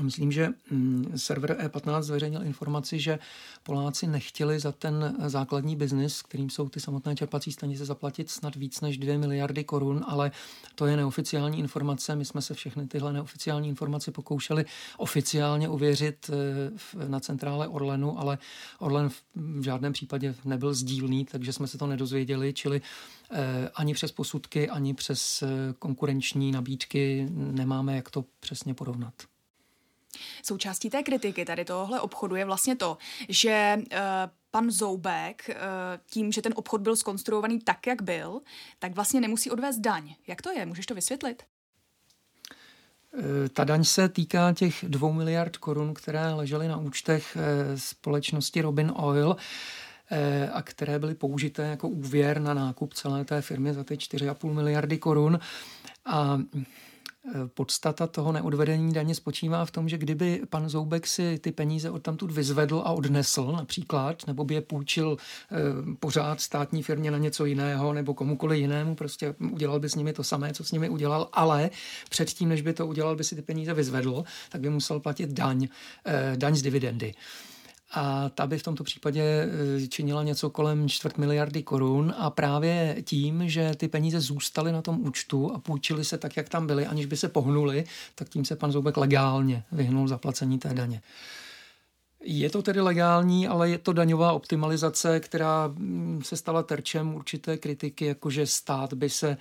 Myslím, 0.01 0.32
že 0.32 0.49
mm, 0.71 1.12
server 1.15 1.58
E15 1.58 2.01
zveřejnil 2.01 2.43
informaci, 2.43 2.99
že 2.99 3.19
Poláci 3.63 4.08
nechtěli 4.08 4.60
za 4.60 4.71
ten 4.71 5.15
základní 5.25 5.75
biznis, 5.75 6.21
kterým 6.21 6.49
jsou 6.49 6.69
ty 6.69 6.79
samotné 6.79 7.15
čerpací 7.15 7.51
stanice, 7.51 7.86
zaplatit 7.86 8.29
snad 8.29 8.56
víc 8.56 8.82
než 8.82 8.97
2 8.97 9.17
miliardy 9.17 9.63
korun, 9.63 10.06
ale 10.08 10.32
to 10.75 10.86
je 10.86 10.97
neoficiální 10.97 11.60
informace. 11.60 12.15
My 12.15 12.25
jsme 12.25 12.41
se 12.41 12.53
všechny 12.53 12.88
tyhle 12.88 13.13
neoficiální 13.13 13.69
informace 13.69 14.12
pokoušeli 14.12 14.65
oficiálně 14.97 15.69
uvěřit 15.69 16.29
eh, 16.34 17.10
na 17.10 17.19
centrále 17.19 17.67
Orlenu, 17.67 18.19
ale 18.19 18.38
Orlen 18.79 19.10
v 19.36 19.62
žádném 19.63 19.93
případě 19.93 20.36
nebyl 20.45 20.73
sdílný, 20.73 21.25
takže 21.25 21.53
jsme 21.53 21.67
se 21.67 21.77
to 21.77 21.88
nedozvěděli, 21.88 22.53
čili 22.53 22.82
eh, 23.32 23.69
ani 23.75 23.93
přes 23.93 24.12
posudky, 24.12 24.69
ani 24.69 24.93
přes 24.93 25.41
eh, 25.41 25.73
konkurenční 25.79 26.51
nabídky 26.51 27.27
nemáme 27.32 27.95
jak 27.95 28.10
to 28.10 28.25
přesně 28.39 28.73
porovnat. 28.73 29.13
Součástí 30.43 30.89
té 30.89 31.04
kritiky 31.04 31.45
tady 31.45 31.65
tohohle 31.65 32.02
obchodu 32.02 32.36
je 32.36 32.45
vlastně 32.45 32.76
to, 32.76 32.97
že 33.30 33.78
uh, 33.78 33.97
pan 34.52 34.71
Zoubek 34.71 35.49
uh, 35.49 35.56
tím, 36.10 36.32
že 36.32 36.41
ten 36.41 36.54
obchod 36.56 36.82
byl 36.82 36.95
skonstruovaný 36.95 37.60
tak, 37.60 37.88
jak 37.88 38.02
byl, 38.02 38.41
tak 38.80 38.95
vlastně 38.95 39.21
nemusí 39.21 39.52
odvést 39.52 39.78
daň. 39.78 40.15
Jak 40.28 40.41
to 40.41 40.52
je? 40.52 40.65
Můžeš 40.65 40.86
to 40.86 40.95
vysvětlit? 40.95 41.43
Eh, 43.17 43.49
ta 43.49 43.63
daň 43.63 43.84
se 43.84 44.10
týká 44.10 44.54
těch 44.54 44.86
dvou 44.88 45.13
miliard 45.13 45.58
korun, 45.58 45.93
které 45.93 46.34
ležely 46.34 46.67
na 46.67 46.78
účtech 46.78 47.38
společnosti 47.76 48.62
Robin 48.62 48.91
Oil 48.95 49.36
a 50.54 50.62
které 50.62 50.99
byly 50.99 51.15
použité 51.15 51.63
jako 51.63 51.89
úvěr 51.89 52.41
na 52.41 52.54
nákup 52.54 52.93
celé 52.93 53.26
té 53.26 53.41
firmy 53.41 53.73
za 53.73 53.84
ty 53.84 53.95
4,5 53.95 54.54
miliardy 54.54 54.97
korun. 54.97 55.39
A 56.06 56.39
Podstata 57.53 58.07
toho 58.07 58.31
neodvedení 58.31 58.93
daně 58.93 59.15
spočívá 59.15 59.65
v 59.65 59.71
tom, 59.71 59.89
že 59.89 59.97
kdyby 59.97 60.41
pan 60.49 60.69
Zoubek 60.69 61.07
si 61.07 61.39
ty 61.39 61.51
peníze 61.51 61.89
od 61.89 62.01
tamtud 62.03 62.31
vyzvedl 62.31 62.81
a 62.86 62.91
odnesl 62.91 63.51
například, 63.51 64.27
nebo 64.27 64.43
by 64.43 64.53
je 64.53 64.62
půjčil 64.62 65.17
eh, 65.17 65.55
pořád 65.99 66.41
státní 66.41 66.83
firmě 66.83 67.12
na 67.12 67.17
něco 67.17 67.45
jiného 67.45 67.93
nebo 67.93 68.13
komukoli 68.13 68.59
jinému, 68.59 68.95
prostě 68.95 69.36
udělal 69.51 69.79
by 69.79 69.89
s 69.89 69.95
nimi 69.95 70.13
to 70.13 70.23
samé, 70.23 70.53
co 70.53 70.63
s 70.63 70.71
nimi 70.71 70.89
udělal, 70.89 71.29
ale 71.33 71.69
předtím, 72.09 72.49
než 72.49 72.62
by 72.62 72.73
to 72.73 72.88
udělal, 72.88 73.15
by 73.15 73.23
si 73.23 73.36
ty 73.36 73.41
peníze 73.41 73.73
vyzvedl, 73.73 74.23
tak 74.49 74.62
by 74.62 74.69
musel 74.69 74.99
platit 74.99 75.29
daň, 75.29 75.67
eh, 76.05 76.33
daň 76.36 76.55
z 76.55 76.62
dividendy 76.62 77.13
a 77.93 78.29
ta 78.29 78.47
by 78.47 78.58
v 78.58 78.63
tomto 78.63 78.84
případě 78.84 79.21
e, 79.23 79.88
činila 79.88 80.23
něco 80.23 80.49
kolem 80.49 80.89
čtvrt 80.89 81.17
miliardy 81.17 81.63
korun 81.63 82.13
a 82.17 82.29
právě 82.29 82.97
tím, 83.03 83.49
že 83.49 83.71
ty 83.77 83.88
peníze 83.88 84.19
zůstaly 84.19 84.71
na 84.71 84.82
tom 84.82 85.08
účtu 85.08 85.51
a 85.56 85.60
půjčily 85.60 86.06
se 86.06 86.17
tak, 86.17 86.38
jak 86.38 86.49
tam 86.49 86.67
byly, 86.67 86.86
aniž 86.86 87.06
by 87.06 87.17
se 87.17 87.29
pohnuli, 87.29 87.84
tak 88.15 88.29
tím 88.29 88.45
se 88.45 88.56
pan 88.56 88.71
Zoubek 88.71 88.97
legálně 88.97 89.63
vyhnul 89.71 90.08
zaplacení 90.08 90.60
té 90.60 90.73
daně. 90.73 91.01
Je 92.23 92.49
to 92.49 92.62
tedy 92.62 92.82
legální, 92.82 93.47
ale 93.47 93.69
je 93.69 93.77
to 93.77 93.93
daňová 93.93 94.34
optimalizace, 94.34 95.19
která 95.19 95.67
mm, 95.67 96.21
se 96.23 96.38
stala 96.38 96.63
terčem 96.63 97.15
určité 97.15 97.58
kritiky, 97.58 98.06
jakože 98.06 98.47
stát 98.47 98.93
by 98.93 99.10
se 99.10 99.29
e, 99.29 99.38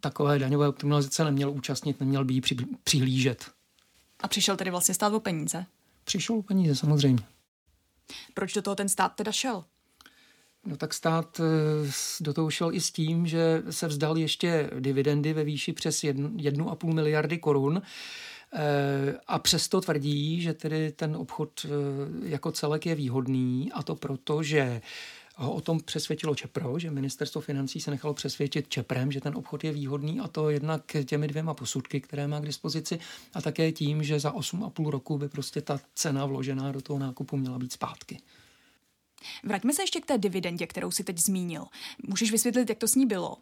takové 0.00 0.38
daňové 0.38 0.68
optimalizace 0.68 1.24
neměl 1.24 1.50
účastnit, 1.50 2.00
neměl 2.00 2.24
by 2.24 2.34
jí 2.34 2.42
přihlížet. 2.84 3.50
A 4.20 4.28
přišel 4.28 4.56
tedy 4.56 4.70
vlastně 4.70 4.94
stát 4.94 5.12
o 5.12 5.20
peníze? 5.20 5.66
Přišel 6.08 6.42
peníze, 6.42 6.74
samozřejmě. 6.74 7.24
Proč 8.34 8.52
do 8.52 8.62
toho 8.62 8.76
ten 8.76 8.88
stát 8.88 9.08
teda 9.08 9.32
šel? 9.32 9.64
No 10.66 10.76
tak 10.76 10.94
stát 10.94 11.40
eh, 11.40 11.90
do 12.20 12.34
toho 12.34 12.50
šel 12.50 12.74
i 12.74 12.80
s 12.80 12.90
tím, 12.90 13.26
že 13.26 13.62
se 13.70 13.86
vzdal 13.86 14.18
ještě 14.18 14.70
dividendy 14.80 15.32
ve 15.32 15.44
výši 15.44 15.72
přes 15.72 16.00
1,5 16.00 16.94
miliardy 16.94 17.38
korun 17.38 17.82
eh, 18.52 19.18
a 19.26 19.38
přesto 19.38 19.80
tvrdí, 19.80 20.40
že 20.42 20.54
tedy 20.54 20.92
ten 20.92 21.16
obchod 21.16 21.50
eh, 21.64 21.68
jako 22.28 22.52
celek 22.52 22.86
je 22.86 22.94
výhodný 22.94 23.72
a 23.72 23.82
to 23.82 23.94
proto, 23.94 24.42
že 24.42 24.80
ho 25.44 25.52
o 25.54 25.60
tom 25.60 25.80
přesvědčilo 25.80 26.34
Čepro, 26.34 26.78
že 26.78 26.90
ministerstvo 26.90 27.40
financí 27.40 27.80
se 27.80 27.90
nechalo 27.90 28.14
přesvědčit 28.14 28.68
Čeprem, 28.68 29.12
že 29.12 29.20
ten 29.20 29.36
obchod 29.36 29.64
je 29.64 29.72
výhodný 29.72 30.20
a 30.20 30.28
to 30.28 30.50
jednak 30.50 30.96
těmi 31.04 31.28
dvěma 31.28 31.54
posudky, 31.54 32.00
které 32.00 32.28
má 32.28 32.40
k 32.40 32.46
dispozici 32.46 32.98
a 33.34 33.42
také 33.42 33.72
tím, 33.72 34.02
že 34.02 34.20
za 34.20 34.32
8,5 34.32 34.90
roku 34.90 35.18
by 35.18 35.28
prostě 35.28 35.60
ta 35.60 35.80
cena 35.94 36.26
vložená 36.26 36.72
do 36.72 36.80
toho 36.80 36.98
nákupu 36.98 37.36
měla 37.36 37.58
být 37.58 37.72
zpátky. 37.72 38.18
Vraťme 39.44 39.74
se 39.74 39.82
ještě 39.82 40.00
k 40.00 40.06
té 40.06 40.18
dividendě, 40.18 40.66
kterou 40.66 40.90
si 40.90 41.04
teď 41.04 41.18
zmínil. 41.18 41.66
Můžeš 42.08 42.32
vysvětlit, 42.32 42.68
jak 42.68 42.78
to 42.78 42.88
s 42.88 42.94
ní 42.94 43.06
bylo? 43.06 43.36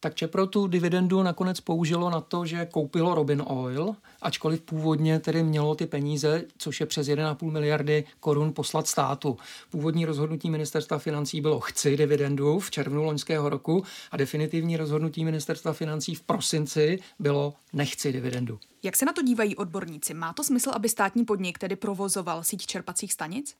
Tak 0.00 0.14
Čepro 0.14 0.46
tu 0.46 0.66
dividendu 0.66 1.22
nakonec 1.22 1.60
použilo 1.60 2.10
na 2.10 2.20
to, 2.20 2.46
že 2.46 2.66
koupilo 2.66 3.14
Robin 3.14 3.42
Oil, 3.46 3.96
ačkoliv 4.22 4.60
původně 4.60 5.20
tedy 5.20 5.42
mělo 5.42 5.74
ty 5.74 5.86
peníze, 5.86 6.44
což 6.58 6.80
je 6.80 6.86
přes 6.86 7.06
1,5 7.06 7.50
miliardy 7.50 8.04
korun 8.20 8.52
poslat 8.52 8.86
státu. 8.86 9.36
Původní 9.70 10.04
rozhodnutí 10.04 10.50
ministerstva 10.50 10.98
financí 10.98 11.40
bylo 11.40 11.60
chci 11.60 11.96
dividendu 11.96 12.58
v 12.58 12.70
červnu 12.70 13.02
loňského 13.02 13.48
roku 13.48 13.84
a 14.10 14.16
definitivní 14.16 14.76
rozhodnutí 14.76 15.24
ministerstva 15.24 15.72
financí 15.72 16.14
v 16.14 16.22
prosinci 16.22 16.98
bylo 17.18 17.54
nechci 17.72 18.12
dividendu. 18.12 18.58
Jak 18.82 18.96
se 18.96 19.04
na 19.04 19.12
to 19.12 19.22
dívají 19.22 19.56
odborníci? 19.56 20.14
Má 20.14 20.32
to 20.32 20.44
smysl, 20.44 20.70
aby 20.70 20.88
státní 20.88 21.24
podnik 21.24 21.58
tedy 21.58 21.76
provozoval 21.76 22.44
síť 22.44 22.66
čerpacích 22.66 23.12
stanic? 23.12 23.54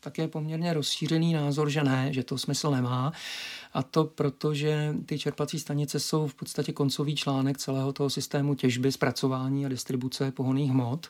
Tak 0.00 0.18
je 0.18 0.28
poměrně 0.28 0.74
rozšířený 0.74 1.32
názor, 1.32 1.70
že 1.70 1.84
ne, 1.84 2.12
že 2.12 2.22
to 2.22 2.38
smysl 2.38 2.70
nemá. 2.70 3.12
A 3.72 3.82
to 3.82 4.04
proto, 4.04 4.54
že 4.54 4.94
ty 5.06 5.18
čerpací 5.18 5.58
stanice 5.58 6.00
jsou 6.00 6.26
v 6.26 6.34
podstatě 6.34 6.72
koncový 6.72 7.16
článek 7.16 7.58
celého 7.58 7.92
toho 7.92 8.10
systému 8.10 8.54
těžby, 8.54 8.92
zpracování 8.92 9.66
a 9.66 9.68
distribuce 9.68 10.30
pohoných 10.30 10.70
hmot. 10.70 11.08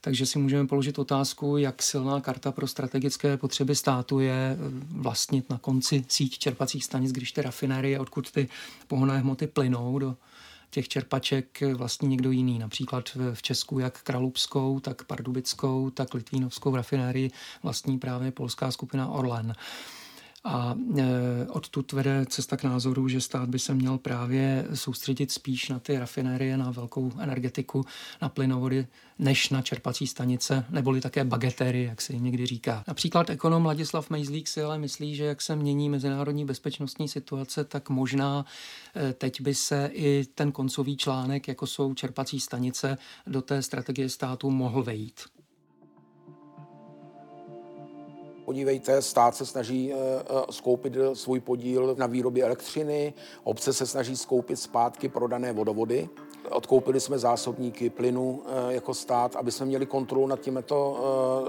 Takže 0.00 0.26
si 0.26 0.38
můžeme 0.38 0.68
položit 0.68 0.98
otázku, 0.98 1.56
jak 1.56 1.82
silná 1.82 2.20
karta 2.20 2.52
pro 2.52 2.66
strategické 2.66 3.36
potřeby 3.36 3.74
státu 3.74 4.20
je 4.20 4.56
vlastnit 4.90 5.50
na 5.50 5.58
konci 5.58 6.04
síť 6.08 6.38
čerpacích 6.38 6.84
stanic, 6.84 7.12
když 7.12 7.32
ty 7.32 7.42
rafinérie, 7.42 8.00
odkud 8.00 8.30
ty 8.30 8.48
pohonné 8.88 9.18
hmoty 9.18 9.46
plynou 9.46 9.98
do 9.98 10.16
těch 10.72 10.88
čerpaček 10.88 11.62
vlastní 11.74 12.08
někdo 12.08 12.30
jiný. 12.30 12.58
Například 12.58 13.10
v 13.34 13.42
Česku 13.42 13.78
jak 13.78 14.02
Kralupskou, 14.02 14.80
tak 14.80 15.04
Pardubickou, 15.04 15.90
tak 15.90 16.14
Litvínovskou 16.14 16.76
rafinérii 16.76 17.30
vlastní 17.62 17.98
právě 17.98 18.30
polská 18.30 18.70
skupina 18.70 19.08
Orlen. 19.08 19.54
A 20.44 20.74
e, 20.98 21.46
odtud 21.48 21.92
vede 21.92 22.26
cesta 22.26 22.56
k 22.56 22.62
názoru, 22.62 23.08
že 23.08 23.20
stát 23.20 23.48
by 23.48 23.58
se 23.58 23.74
měl 23.74 23.98
právě 23.98 24.66
soustředit 24.74 25.32
spíš 25.32 25.68
na 25.68 25.78
ty 25.78 25.98
rafinérie, 25.98 26.56
na 26.56 26.70
velkou 26.70 27.12
energetiku, 27.18 27.84
na 28.22 28.28
plynovody, 28.28 28.86
než 29.18 29.50
na 29.50 29.62
čerpací 29.62 30.06
stanice, 30.06 30.64
neboli 30.70 31.00
také 31.00 31.24
bagetéry, 31.24 31.84
jak 31.84 32.00
se 32.00 32.12
jim 32.12 32.24
někdy 32.24 32.46
říká. 32.46 32.84
Například 32.88 33.30
ekonom 33.30 33.66
Ladislav 33.66 34.10
Mejzlík 34.10 34.48
si 34.48 34.62
ale 34.62 34.78
myslí, 34.78 35.16
že 35.16 35.24
jak 35.24 35.42
se 35.42 35.56
mění 35.56 35.88
mezinárodní 35.88 36.44
bezpečnostní 36.44 37.08
situace, 37.08 37.64
tak 37.64 37.90
možná 37.90 38.44
e, 38.96 39.12
teď 39.12 39.40
by 39.40 39.54
se 39.54 39.90
i 39.92 40.24
ten 40.34 40.52
koncový 40.52 40.96
článek, 40.96 41.48
jako 41.48 41.66
jsou 41.66 41.94
čerpací 41.94 42.40
stanice, 42.40 42.98
do 43.26 43.42
té 43.42 43.62
strategie 43.62 44.08
státu 44.08 44.50
mohl 44.50 44.82
vejít. 44.82 45.20
Podívejte, 48.44 49.02
stát 49.02 49.36
se 49.36 49.46
snaží 49.46 49.92
eh, 49.92 49.96
eh, 49.96 50.52
skoupit 50.52 50.96
svůj 51.12 51.40
podíl 51.40 51.94
na 51.98 52.06
výrobě 52.06 52.44
elektřiny, 52.44 53.14
obce 53.44 53.72
se 53.72 53.86
snaží 53.86 54.16
skoupit 54.16 54.56
zpátky 54.56 55.08
prodané 55.08 55.52
vodovody. 55.52 56.08
Odkoupili 56.50 57.00
jsme 57.00 57.18
zásobníky 57.18 57.90
plynu 57.90 58.42
eh, 58.46 58.74
jako 58.74 58.94
stát, 58.94 59.36
aby 59.36 59.52
jsme 59.52 59.66
měli 59.66 59.86
kontrolu 59.86 60.26
nad 60.26 60.40
těmito 60.40 60.98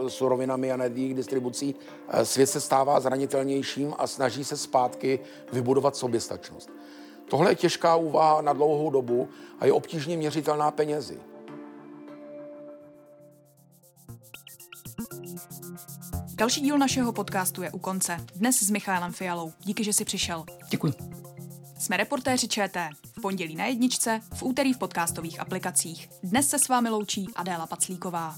surovinami 0.08 0.72
a 0.72 0.78
nad 0.78 0.98
jejich 0.98 1.14
distribucí. 1.14 1.76
Svět 2.24 2.48
se 2.48 2.62
stává 2.62 3.00
zranitelnějším 3.00 3.94
a 3.98 4.08
snaží 4.08 4.44
se 4.44 4.58
zpátky 4.58 5.20
vybudovat 5.54 5.96
soběstačnost. 5.96 6.70
Tohle 7.30 7.52
je 7.52 7.56
těžká 7.56 7.96
úvaha 7.96 8.42
na 8.42 8.54
dlouhou 8.54 8.90
dobu 8.90 9.30
a 9.60 9.66
je 9.66 9.74
obtížně 9.74 10.18
měřitelná 10.18 10.72
penězi. 10.72 11.20
Další 16.44 16.62
díl 16.62 16.78
našeho 16.78 17.14
podcastu 17.14 17.64
je 17.64 17.72
u 17.72 17.80
konce. 17.80 18.18
Dnes 18.36 18.64
s 18.64 18.70
Michálem 18.70 19.14
Fialou. 19.14 19.54
Díky, 19.60 19.84
že 19.84 19.94
jsi 19.94 20.06
přišel. 20.06 20.46
Děkuji. 20.70 20.94
Jsme 21.80 21.98
reportéři 21.98 22.48
ČT. 22.48 22.90
V 23.18 23.22
pondělí 23.22 23.56
na 23.56 23.66
jedničce, 23.66 24.22
v 24.34 24.44
úterý 24.44 24.74
v 24.74 24.78
podcastových 24.78 25.40
aplikacích. 25.40 26.10
Dnes 26.24 26.50
se 26.50 26.60
s 26.60 26.68
vámi 26.68 26.90
loučí 26.90 27.28
Adéla 27.36 27.68
Paclíková. 27.68 28.36